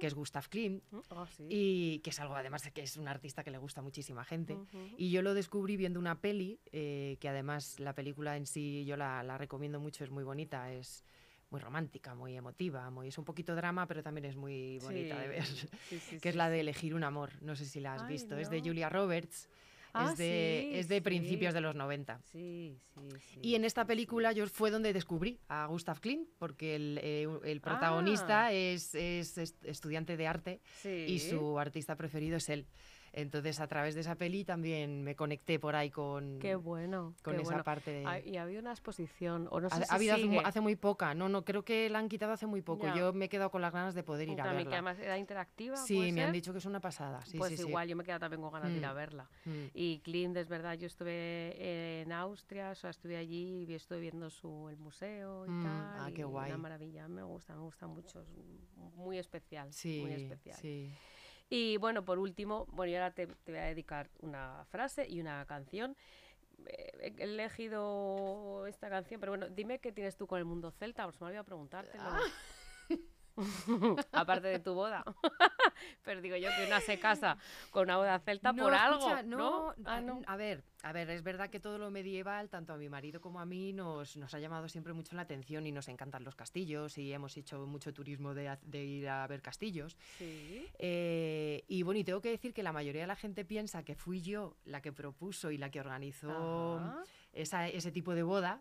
que 0.00 0.06
es 0.06 0.14
Gustav 0.14 0.48
Klimt, 0.48 0.82
Ah, 1.10 1.26
sí. 1.36 1.46
y 1.48 1.98
que 2.00 2.10
es 2.10 2.20
algo 2.20 2.34
además 2.36 2.68
que 2.72 2.82
es 2.82 2.96
un 2.96 3.08
artista 3.08 3.44
que 3.44 3.50
le 3.50 3.58
gusta 3.58 3.80
a 3.80 3.84
muchísima 3.84 4.24
gente. 4.24 4.54
Ujú. 4.54 4.78
Y 4.96 5.10
yo 5.10 5.22
lo 5.22 5.34
descubrí 5.34 5.76
viendo 5.76 5.98
una 6.00 6.20
peli, 6.20 6.60
eh, 6.72 7.16
que 7.20 7.28
además 7.28 7.78
la 7.80 7.94
película 7.94 8.36
en 8.36 8.46
sí 8.46 8.84
yo 8.84 8.96
la, 8.96 9.22
la 9.22 9.38
recomiendo 9.38 9.80
mucho, 9.80 10.04
es 10.04 10.10
muy 10.10 10.24
bonita, 10.24 10.72
es 10.72 11.04
muy 11.52 11.60
romántica, 11.60 12.14
muy 12.14 12.34
emotiva, 12.36 12.90
muy, 12.90 13.08
es 13.08 13.18
un 13.18 13.24
poquito 13.24 13.54
drama, 13.54 13.86
pero 13.86 14.02
también 14.02 14.24
es 14.24 14.34
muy 14.36 14.78
bonita 14.80 15.18
de 15.20 15.28
ver, 15.28 15.44
Sí, 15.44 15.68
sí, 15.90 15.98
sí, 16.10 16.18
que 16.18 16.30
es 16.30 16.34
la 16.34 16.48
de 16.50 16.60
Elegir 16.60 16.94
un 16.94 17.04
amor, 17.04 17.30
no 17.42 17.54
sé 17.54 17.66
si 17.66 17.78
la 17.78 17.94
has 17.94 18.02
Ay, 18.02 18.08
visto, 18.14 18.36
es 18.38 18.48
de. 18.50 18.60
Julia 18.62 18.88
Roberts, 18.88 19.48
Ah, 19.94 20.08
es 20.12 20.16
de, 20.16 20.68
sí, 20.72 20.78
es 20.78 20.88
de 20.88 21.02
principios 21.02 21.50
sí. 21.52 21.54
de 21.56 21.60
los 21.60 21.74
90. 21.74 22.18
Sí. 22.32 22.78
Y 23.42 23.56
en 23.56 23.66
esta 23.66 23.84
película 23.84 24.32
yo 24.32 24.46
fue 24.46 24.70
donde 24.70 24.94
descubrí 24.94 25.38
a 25.48 25.66
Gustav 25.66 26.00
Klimt, 26.00 26.30
porque 26.38 26.74
el, 26.76 26.98
eh, 27.02 27.28
el 27.44 27.60
protagonista 27.60 28.46
Ah. 28.46 28.52
es, 28.54 28.94
es 28.94 29.36
est- 29.36 29.62
estudiante 29.66 30.16
de 30.16 30.26
arte 30.26 30.60
y 31.06 31.18
su 31.18 31.58
artista 31.58 31.94
preferido 31.96 32.38
es 32.38 32.48
él. 32.48 32.64
Entonces 33.14 33.60
a 33.60 33.66
través 33.66 33.94
de 33.94 34.00
esa 34.00 34.14
peli 34.14 34.44
también 34.44 35.02
me 35.04 35.14
conecté 35.14 35.58
por 35.58 35.76
ahí 35.76 35.90
con, 35.90 36.38
Qué 36.40 36.54
bueno. 36.54 37.14
con 37.22 37.34
qué 37.36 37.42
esa 37.42 37.50
bueno. 37.50 37.64
parte 37.64 37.90
de... 37.90 38.06
Ah, 38.06 38.18
y 38.18 38.38
había 38.38 38.58
una 38.58 38.70
exposición, 38.70 39.48
o 39.50 39.60
no 39.60 39.68
sé 39.68 39.76
Ha, 39.76 39.84
si 39.84 39.92
ha 39.92 39.94
habido 39.96 40.14
hace, 40.14 40.24
mu- 40.24 40.32
sigue. 40.38 40.46
hace 40.46 40.60
muy 40.62 40.76
poca, 40.76 41.14
no, 41.14 41.28
no, 41.28 41.44
creo 41.44 41.62
que 41.62 41.90
la 41.90 41.98
han 41.98 42.08
quitado 42.08 42.32
hace 42.32 42.46
muy 42.46 42.62
poco. 42.62 42.88
Yo 42.94 43.12
me 43.12 43.26
he 43.26 43.28
quedado 43.28 43.50
con 43.50 43.60
las 43.60 43.72
ganas 43.72 43.94
de 43.94 44.02
poder 44.02 44.28
ir 44.30 44.40
a 44.40 44.44
También, 44.44 44.64
que 44.64 44.74
verla. 44.74 44.76
además 44.90 44.98
era 44.98 45.18
interactiva. 45.18 45.76
Sí, 45.76 45.94
¿puede 45.96 46.12
me 46.12 46.22
han 46.24 46.32
dicho 46.32 46.52
que 46.52 46.58
es 46.58 46.64
una 46.64 46.80
pasada. 46.80 47.22
Sí, 47.26 47.36
pues 47.36 47.50
sí, 47.50 47.56
sí. 47.58 47.68
igual, 47.68 47.86
yo 47.86 47.96
me 47.96 48.02
he 48.02 48.06
quedado 48.06 48.20
también 48.20 48.40
con 48.40 48.50
ganas 48.50 48.72
de 48.72 48.78
ir 48.78 48.84
a 48.86 48.92
Mm. 48.92 48.96
verla. 48.96 49.30
Mm. 49.44 49.64
Y 49.74 50.00
Klimt, 50.00 50.36
es 50.38 50.48
verdad, 50.48 50.74
yo 50.78 50.86
estuve 50.86 52.00
en 52.00 52.12
Austria, 52.12 52.70
o 52.70 52.74
sea, 52.74 52.88
estuve 52.90 53.18
allí 53.18 53.66
y 53.68 53.74
estuve 53.74 54.00
viendo 54.00 54.30
su, 54.30 54.68
el 54.70 54.78
museo 54.78 55.44
y 55.46 55.50
Mm, 55.50 55.62
tal. 55.62 55.86
ah, 56.00 56.10
qué 56.14 56.24
guay. 56.24 56.50
Una 56.50 56.58
maravilla, 56.58 57.08
me 57.08 57.22
gusta, 57.22 57.54
me 57.54 57.60
gusta 57.60 57.86
mucho, 57.86 58.22
es 58.22 58.28
muy 58.94 59.18
especial, 59.18 59.70
Sí, 59.72 59.98
muy 60.00 60.12
especial. 60.14 60.56
sí. 60.56 60.90
Y 61.54 61.76
bueno, 61.76 62.02
por 62.02 62.18
último, 62.18 62.64
bueno, 62.70 62.92
y 62.92 62.94
ahora 62.94 63.10
te, 63.10 63.26
te 63.26 63.52
voy 63.52 63.60
a 63.60 63.64
dedicar 63.64 64.08
una 64.20 64.64
frase 64.70 65.06
y 65.06 65.20
una 65.20 65.44
canción. 65.44 65.94
Eh, 66.64 67.12
He 67.18 67.24
elegido 67.24 68.66
esta 68.66 68.88
canción, 68.88 69.20
pero 69.20 69.32
bueno, 69.32 69.50
dime 69.50 69.78
qué 69.78 69.92
tienes 69.92 70.16
tú 70.16 70.26
con 70.26 70.38
el 70.38 70.46
mundo 70.46 70.70
celta, 70.70 71.06
os 71.06 71.20
me 71.20 71.26
olvidado 71.26 71.44
preguntártelo. 71.44 72.04
Ah. 72.06 72.20
Aparte 74.12 74.48
de 74.48 74.58
tu 74.58 74.74
boda. 74.74 75.04
pero 76.04 76.20
digo 76.20 76.36
yo 76.36 76.48
que 76.56 76.66
una 76.66 76.80
se 76.80 76.98
casa 76.98 77.36
con 77.70 77.84
una 77.84 77.96
boda 77.96 78.18
celta 78.20 78.52
No, 78.52 78.62
por 78.64 78.74
algo, 78.74 78.98
escucha, 78.98 79.22
¿no? 79.22 79.38
no, 79.38 79.74
Ah, 79.84 79.96
a- 79.96 80.00
no. 80.00 80.20
A 80.26 80.36
ver, 80.36 80.62
a 80.82 80.92
ver, 80.92 81.08
es 81.10 81.22
verdad 81.22 81.48
que 81.50 81.60
todo 81.60 81.78
lo 81.78 81.90
medieval, 81.90 82.48
tanto 82.50 82.72
a 82.72 82.76
mi 82.76 82.88
marido 82.88 83.20
como 83.20 83.40
a 83.40 83.46
mí, 83.46 83.72
nos, 83.72 84.16
nos 84.16 84.34
ha 84.34 84.38
llamado 84.38 84.68
siempre 84.68 84.92
mucho 84.92 85.16
la 85.16 85.22
atención 85.22 85.66
y 85.66 85.72
nos 85.72 85.88
encantan 85.88 86.24
los 86.24 86.34
castillos 86.34 86.98
y 86.98 87.12
hemos 87.12 87.36
hecho 87.36 87.66
mucho 87.66 87.92
turismo 87.92 88.34
de, 88.34 88.56
ir 88.84 89.08
a 89.08 89.26
ver 89.26 89.42
castillos. 89.42 89.96
Sí. 90.18 90.66
Eh, 90.78 91.64
y 91.68 91.82
bueno, 91.82 92.00
y 92.00 92.04
tengo 92.04 92.20
que 92.20 92.30
decir 92.30 92.52
que 92.52 92.62
la 92.62 92.72
mayoría 92.72 93.02
de 93.02 93.06
la 93.06 93.16
gente 93.16 93.44
piensa 93.44 93.82
que 93.82 93.94
fui 93.94 94.20
yo 94.22 94.56
la 94.64 94.80
que 94.82 94.92
propuso 94.92 95.50
y 95.50 95.58
la 95.58 95.70
que 95.70 95.80
organizó 95.80 97.02
esa- 97.32 97.68
ese 97.68 97.90
tipo 97.92 98.14
de 98.14 98.22
boda. 98.22 98.60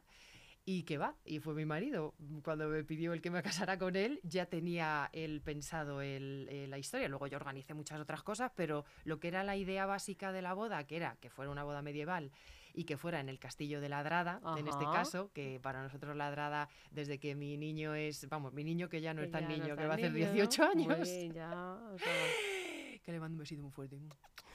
Y 0.63 0.84
que 0.84 0.97
va, 1.00 1.15
y 1.26 1.39
fue 1.39 1.56
mi 1.56 1.65
marido. 1.65 2.13
Cuando 2.43 2.67
me 2.67 2.84
pidió 2.84 3.13
el 3.13 3.21
que 3.21 3.32
me 3.32 3.41
casara 3.41 3.80
con 3.80 3.95
él, 3.95 4.19
ya 4.24 4.45
tenía 4.45 5.10
él 5.12 5.41
pensado 5.41 6.02
el- 6.02 6.47
eh, 6.52 6.67
la 6.67 6.78
historia. 6.78 7.08
Luego 7.10 7.26
yo 7.26 7.38
organicé 7.38 7.74
muchas 7.74 8.00
otras 8.00 8.21
cosas, 8.21 8.52
pero 8.56 8.86
lo 9.04 9.19
que 9.19 9.28
era 9.30 9.43
la 9.43 9.56
idea 9.58 9.88
básica 9.88 10.32
de 10.32 10.43
la 10.43 10.54
boda, 10.54 10.86
que 10.86 10.97
era 10.97 11.17
que 11.19 11.32
fuera 11.32 11.50
una 11.50 11.63
boda 11.63 11.82
medieval 11.82 12.32
y 12.74 12.84
que 12.86 12.95
fuera 12.95 13.19
en 13.19 13.28
el 13.28 13.39
castillo 13.39 13.82
de 13.82 13.89
Ladrada, 13.89 14.39
en 14.56 14.67
este 14.67 14.84
Ajá. 14.86 14.93
caso, 14.93 15.32
que 15.34 15.60
para 15.60 15.82
nosotros 15.82 16.15
Ladrada, 16.15 16.69
desde 16.91 17.19
que 17.19 17.34
mi 17.36 17.58
niño 17.58 17.95
es, 17.95 18.30
vamos, 18.30 18.54
mi 18.54 18.63
niño 18.63 18.88
que 18.88 19.02
ya 19.02 19.13
no 19.15 19.21
Que 19.21 19.26
es 19.26 19.32
tan 19.32 19.43
no 19.45 19.50
niño, 19.50 19.74
es 19.74 19.80
que 19.80 19.86
va 19.88 19.93
a 19.93 19.97
hacer 19.97 20.13
niño, 20.13 20.28
¿no? 20.28 20.34
18 20.34 20.69
Muy 20.76 20.84
años, 20.93 21.10
bien, 21.10 21.34
ya, 21.34 21.74
o 21.91 21.97
sea, 21.97 22.08
que 23.04 23.12
le 23.12 23.19
mando 23.19 23.34
un 23.34 23.39
besito 23.39 23.62
muy 23.63 23.71
fuerte. 23.71 23.97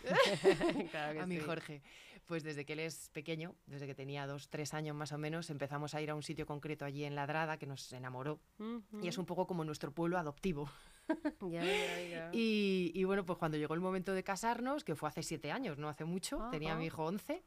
Claro 0.91 1.13
que 1.15 1.21
a 1.21 1.27
mi 1.27 1.37
sí. 1.37 1.43
Jorge. 1.43 1.83
Pues 2.27 2.43
desde 2.43 2.65
que 2.65 2.73
él 2.73 2.81
es 2.81 3.09
pequeño, 3.11 3.55
desde 3.67 3.87
que 3.87 3.95
tenía 3.95 4.27
dos, 4.27 4.49
tres 4.49 4.75
años 4.75 4.97
más 4.97 5.13
o 5.13 5.19
menos, 5.19 5.49
empezamos 5.49 5.95
a 5.95 6.01
ir 6.01 6.11
a 6.11 6.15
un 6.17 6.25
sitio 6.25 6.45
concreto 6.45 6.85
allí 6.85 7.05
en 7.05 7.15
Ladrada 7.15 7.57
que 7.57 7.67
nos 7.67 7.93
enamoró. 7.93 8.41
Y 9.01 9.07
es 9.07 9.17
un 9.17 9.27
poco 9.27 9.47
como 9.47 9.65
nuestro 9.65 9.93
pueblo 9.93 10.19
adoptivo. 10.19 10.69
Ya, 11.41 11.63
ya, 11.63 12.09
ya. 12.11 12.31
Y, 12.33 12.91
y 12.93 13.05
bueno, 13.05 13.25
pues 13.25 13.39
cuando 13.39 13.57
llegó 13.57 13.75
el 13.75 13.81
momento 13.81 14.13
de 14.13 14.25
casarnos, 14.25 14.83
que 14.83 14.97
fue 14.97 15.09
hace 15.09 15.23
siete 15.23 15.53
años, 15.53 15.79
no 15.79 15.89
hace 15.89 16.05
mucho, 16.05 16.49
tenía 16.51 16.71
Ajá. 16.71 16.81
mi 16.81 16.87
hijo 16.87 17.05
11, 17.05 17.45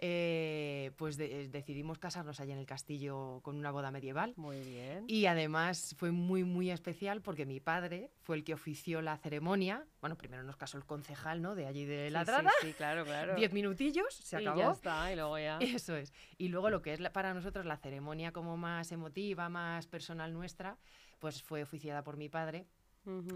eh, 0.00 0.92
pues 0.96 1.16
de- 1.16 1.42
eh, 1.42 1.48
decidimos 1.48 1.98
casarnos 1.98 2.38
allí 2.40 2.52
en 2.52 2.58
el 2.58 2.66
castillo 2.66 3.40
con 3.42 3.56
una 3.56 3.70
boda 3.72 3.90
medieval. 3.90 4.32
Muy 4.36 4.60
bien. 4.60 5.04
Y 5.08 5.26
además 5.26 5.94
fue 5.98 6.12
muy, 6.12 6.44
muy 6.44 6.70
especial 6.70 7.20
porque 7.20 7.46
mi 7.46 7.58
padre 7.60 8.10
fue 8.22 8.36
el 8.36 8.44
que 8.44 8.54
ofició 8.54 9.02
la 9.02 9.16
ceremonia. 9.18 9.84
Bueno, 10.00 10.16
primero 10.16 10.42
nos 10.44 10.56
casó 10.56 10.78
el 10.78 10.84
concejal, 10.84 11.42
¿no? 11.42 11.54
De 11.56 11.66
allí 11.66 11.84
de 11.84 12.10
la 12.10 12.24
sí, 12.24 12.30
Ladrada. 12.30 12.52
Sí, 12.62 12.72
claro, 12.74 13.04
claro. 13.04 13.34
Diez 13.34 13.52
minutillos, 13.52 14.14
se 14.14 14.40
Y 14.40 14.46
acabó. 14.46 14.60
ya 14.60 14.70
está, 14.70 15.12
y 15.12 15.16
luego 15.16 15.38
ya. 15.38 15.58
Eso 15.82 15.96
es. 15.96 16.12
Y 16.38 16.48
luego 16.48 16.70
lo 16.70 16.80
que 16.80 16.92
es 16.92 17.00
la- 17.00 17.12
para 17.12 17.34
nosotros 17.34 17.66
la 17.66 17.76
ceremonia 17.76 18.32
como 18.32 18.56
más 18.56 18.92
emotiva, 18.92 19.48
más 19.48 19.86
personal 19.88 20.32
nuestra, 20.32 20.78
pues 21.18 21.42
fue 21.42 21.64
oficiada 21.64 22.04
por 22.04 22.16
mi 22.16 22.28
padre, 22.28 22.66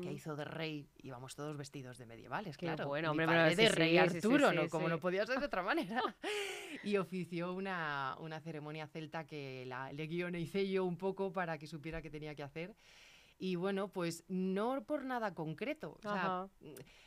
Que 0.03 0.13
hizo 0.13 0.37
de 0.37 0.45
rey. 0.45 0.89
Íbamos 1.03 1.35
todos 1.35 1.57
vestidos 1.57 1.99
de 1.99 2.07
medievales, 2.07 2.57
Qué 2.57 2.67
claro. 2.67 2.89
bueno, 2.89 3.11
hombre, 3.11 3.27
padre 3.27 3.57
de 3.57 3.69
sí, 3.69 3.75
rey 3.75 3.91
sí, 3.93 3.99
Arturo, 3.99 4.51
sí, 4.51 4.57
¿no? 4.57 4.69
Como 4.69 4.89
no 4.89 4.99
podía 4.99 5.25
ser 5.27 5.41
de 5.41 5.47
otra 5.47 5.63
manera. 5.63 6.03
y 6.85 6.97
ofició 6.97 7.53
una, 7.55 8.17
una 8.21 8.41
ceremonia 8.41 8.87
celta 8.87 9.27
que 9.27 9.65
la, 9.67 9.93
le 9.93 10.07
guionicé 10.07 10.69
yo 10.69 10.85
un 10.85 10.97
poco 10.97 11.33
para 11.33 11.59
que 11.59 11.67
supiera 11.67 12.03
qué 12.03 12.11
tenía 12.11 12.35
que 12.35 12.43
hacer. 12.43 12.75
Y 13.42 13.57
bueno, 13.57 13.88
pues 13.88 14.22
no 14.28 14.85
por 14.85 15.05
nada 15.05 15.35
concreto. 15.35 15.96
O 15.98 16.00
sea, 16.02 16.26
Ajá. 16.44 16.48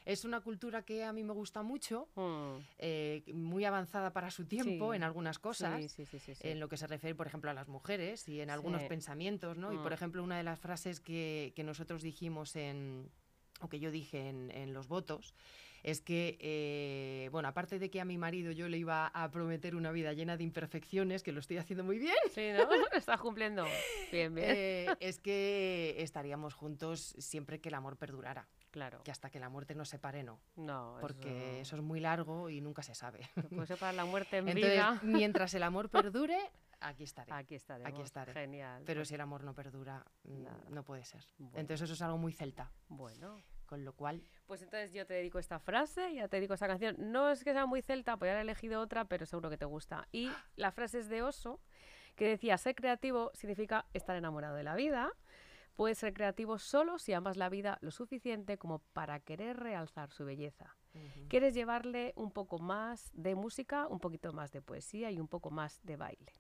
es 0.04 0.26
una 0.26 0.42
cultura 0.42 0.84
que 0.84 1.06
a 1.06 1.14
mí 1.14 1.24
me 1.24 1.32
gusta 1.32 1.64
mucho, 1.64 2.10
Mm. 2.16 2.58
eh, 2.78 3.24
muy 3.34 3.64
avanzada 3.64 4.12
para 4.12 4.30
su 4.30 4.46
tiempo 4.46 4.92
Sí. 4.92 4.98
en 4.98 5.04
algunas 5.04 5.40
cosas. 5.40 5.82
Sí, 5.82 5.88
sí, 5.88 6.06
sí, 6.06 6.20
sí, 6.20 6.36
sí. 6.36 6.48
En 6.50 6.60
lo 6.60 6.68
que 6.68 6.76
se 6.76 6.88
refiere, 6.88 7.16
por 7.16 7.28
ejemplo, 7.28 7.50
a 7.52 7.54
las 7.54 7.70
mujeres 7.70 8.28
y 8.28 8.42
en 8.42 8.50
algunos 8.50 8.84
pensamientos, 8.84 9.56
¿no? 9.56 9.72
Y, 9.72 9.78
por 9.78 9.92
Mm. 9.92 9.94
ejemplo, 9.94 10.24
una 10.26 10.36
de 10.38 10.44
las 10.44 10.60
frases 10.60 11.00
que, 11.00 11.54
que 11.56 11.64
nosotros 11.64 12.02
dijimos 12.02 12.58
en, 12.58 13.10
o 13.62 13.70
que 13.70 13.80
yo 13.80 13.90
dije 13.90 14.28
en, 14.28 14.52
en 14.52 14.74
los 14.74 14.90
votos, 14.90 15.36
es 15.88 16.02
que, 16.02 16.36
eh, 16.42 17.30
bueno, 17.32 17.48
aparte 17.48 17.78
de 17.78 17.92
que 17.92 18.02
a 18.02 18.06
mi 18.06 18.18
marido 18.18 18.52
yo 18.52 18.68
le 18.68 18.80
iba 18.80 19.06
a 19.06 19.30
prometer 19.30 19.76
una 19.76 19.92
vida 19.92 20.14
llena 20.14 20.36
de 20.36 20.44
imperfecciones, 20.44 21.22
que 21.22 21.32
lo 21.32 21.40
estoy 21.40 21.58
haciendo 21.58 21.84
muy 21.84 22.00
bien, 22.00 22.16
Sí, 22.34 22.50
¿no? 22.58 22.68
Estás 22.92 23.20
cumpliendo. 23.22 23.66
Bien, 24.12 24.34
bien. 24.34 24.50
eh, 24.50 24.88
es 25.00 25.20
que 25.20 25.94
estaríamos 26.00 26.56
juntos 26.56 27.14
siempre 27.20 27.62
que 27.62 27.70
el 27.70 27.76
amor 27.76 27.98
perdurara, 27.98 28.48
claro. 28.72 29.04
que 29.04 29.12
hasta 29.12 29.30
que 29.30 29.40
la 29.40 29.50
muerte 29.50 29.76
nos 29.76 29.88
separe, 29.90 30.24
no, 30.24 30.40
No, 30.56 30.98
porque 31.02 31.52
eso... 31.60 31.62
eso 31.62 31.76
es 31.76 31.82
muy 31.84 32.00
largo 32.00 32.50
y 32.50 32.62
nunca 32.62 32.82
se 32.82 32.96
sabe. 32.96 33.20
Te 33.36 33.44
puede 33.44 33.68
separar 33.68 33.94
la 33.94 34.06
muerte 34.06 34.38
en 34.38 34.48
Entonces, 34.50 34.72
vida. 34.74 35.00
mientras 35.04 35.54
el 35.54 35.62
amor 35.62 35.90
perdure, 35.92 36.40
aquí 36.80 37.04
estaré. 37.04 37.32
Aquí 37.32 37.54
estaremos. 37.54 37.94
Aquí 37.94 38.02
estaré. 38.02 38.34
Genial. 38.34 38.82
Pero 38.88 39.06
si 39.06 39.14
el 39.14 39.22
amor 39.22 39.44
no 39.44 39.54
perdura, 39.54 40.04
mm, 40.24 40.44
Nada. 40.46 40.64
no 40.72 40.82
puede 40.84 41.06
ser. 41.06 41.22
Bueno. 41.38 41.60
Entonces 41.60 41.84
eso 41.84 41.94
es 41.94 42.02
algo 42.02 42.18
muy 42.18 42.34
celta. 42.34 42.72
Bueno. 42.90 43.38
Con 43.66 43.84
lo 43.84 43.94
cual, 43.94 44.22
Pues 44.46 44.62
entonces 44.62 44.94
yo 44.94 45.06
te 45.06 45.16
dedico 45.16 45.40
esta 45.40 45.60
frase, 45.60 46.14
ya 46.14 46.28
te 46.28 46.38
dedico 46.38 46.54
esta 46.54 46.68
canción. 46.68 46.96
No 47.00 47.30
es 47.30 47.44
que 47.44 47.54
sea 47.54 47.66
muy 47.66 47.82
celta, 47.82 48.16
podría 48.18 48.34
haber 48.34 48.44
elegido 48.44 48.80
otra, 48.80 49.06
pero 49.06 49.26
seguro 49.26 49.50
que 49.50 49.58
te 49.58 49.66
gusta. 49.66 50.08
Y 50.12 50.30
la 50.56 50.72
frase 50.72 51.00
es 51.00 51.10
de 51.10 51.24
Oso, 51.24 51.60
que 52.16 52.28
decía, 52.28 52.58
ser 52.58 52.76
creativo 52.76 53.32
significa 53.34 53.86
estar 53.94 54.16
enamorado 54.16 54.56
de 54.56 54.64
la 54.64 54.76
vida. 54.76 55.12
Puedes 55.76 55.98
ser 55.98 56.14
creativo 56.14 56.58
solo 56.58 57.00
si 57.00 57.14
amas 57.14 57.36
la 57.36 57.50
vida 57.50 57.78
lo 57.82 57.92
suficiente 57.92 58.58
como 58.58 58.80
para 58.94 59.20
querer 59.20 59.58
realzar 59.58 60.12
su 60.12 60.26
belleza. 60.26 60.78
Quieres 61.28 61.54
llevarle 61.54 62.14
un 62.16 62.32
poco 62.32 62.60
más 62.60 63.12
de 63.14 63.36
música, 63.36 63.88
un 63.88 64.00
poquito 64.00 64.32
más 64.32 64.54
de 64.54 64.62
poesía 64.62 65.12
y 65.12 65.20
un 65.20 65.28
poco 65.28 65.52
más 65.52 65.82
de 65.84 65.98
baile. 65.98 66.34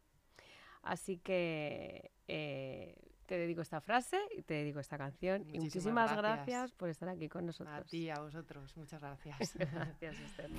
Así 0.81 1.17
que 1.17 2.11
eh, 2.29 2.95
te 3.25 3.37
dedico 3.37 3.61
esta 3.61 3.81
frase 3.81 4.19
y 4.37 4.41
te 4.43 4.53
dedico 4.55 4.79
esta 4.79 4.97
canción. 4.97 5.41
y 5.41 5.59
Muchísimas 5.59 5.63
muchísimas 5.63 6.17
gracias. 6.17 6.47
gracias 6.47 6.71
por 6.73 6.89
estar 6.89 7.09
aquí 7.09 7.27
con 7.29 7.45
nosotros. 7.45 7.75
a 7.75 7.83
ti, 7.83 8.09
a 8.09 8.19
vosotros, 8.19 8.75
muchas 8.77 9.01
gracias. 9.01 9.55
Gracias, 9.99 10.15
Esther. 10.19 10.49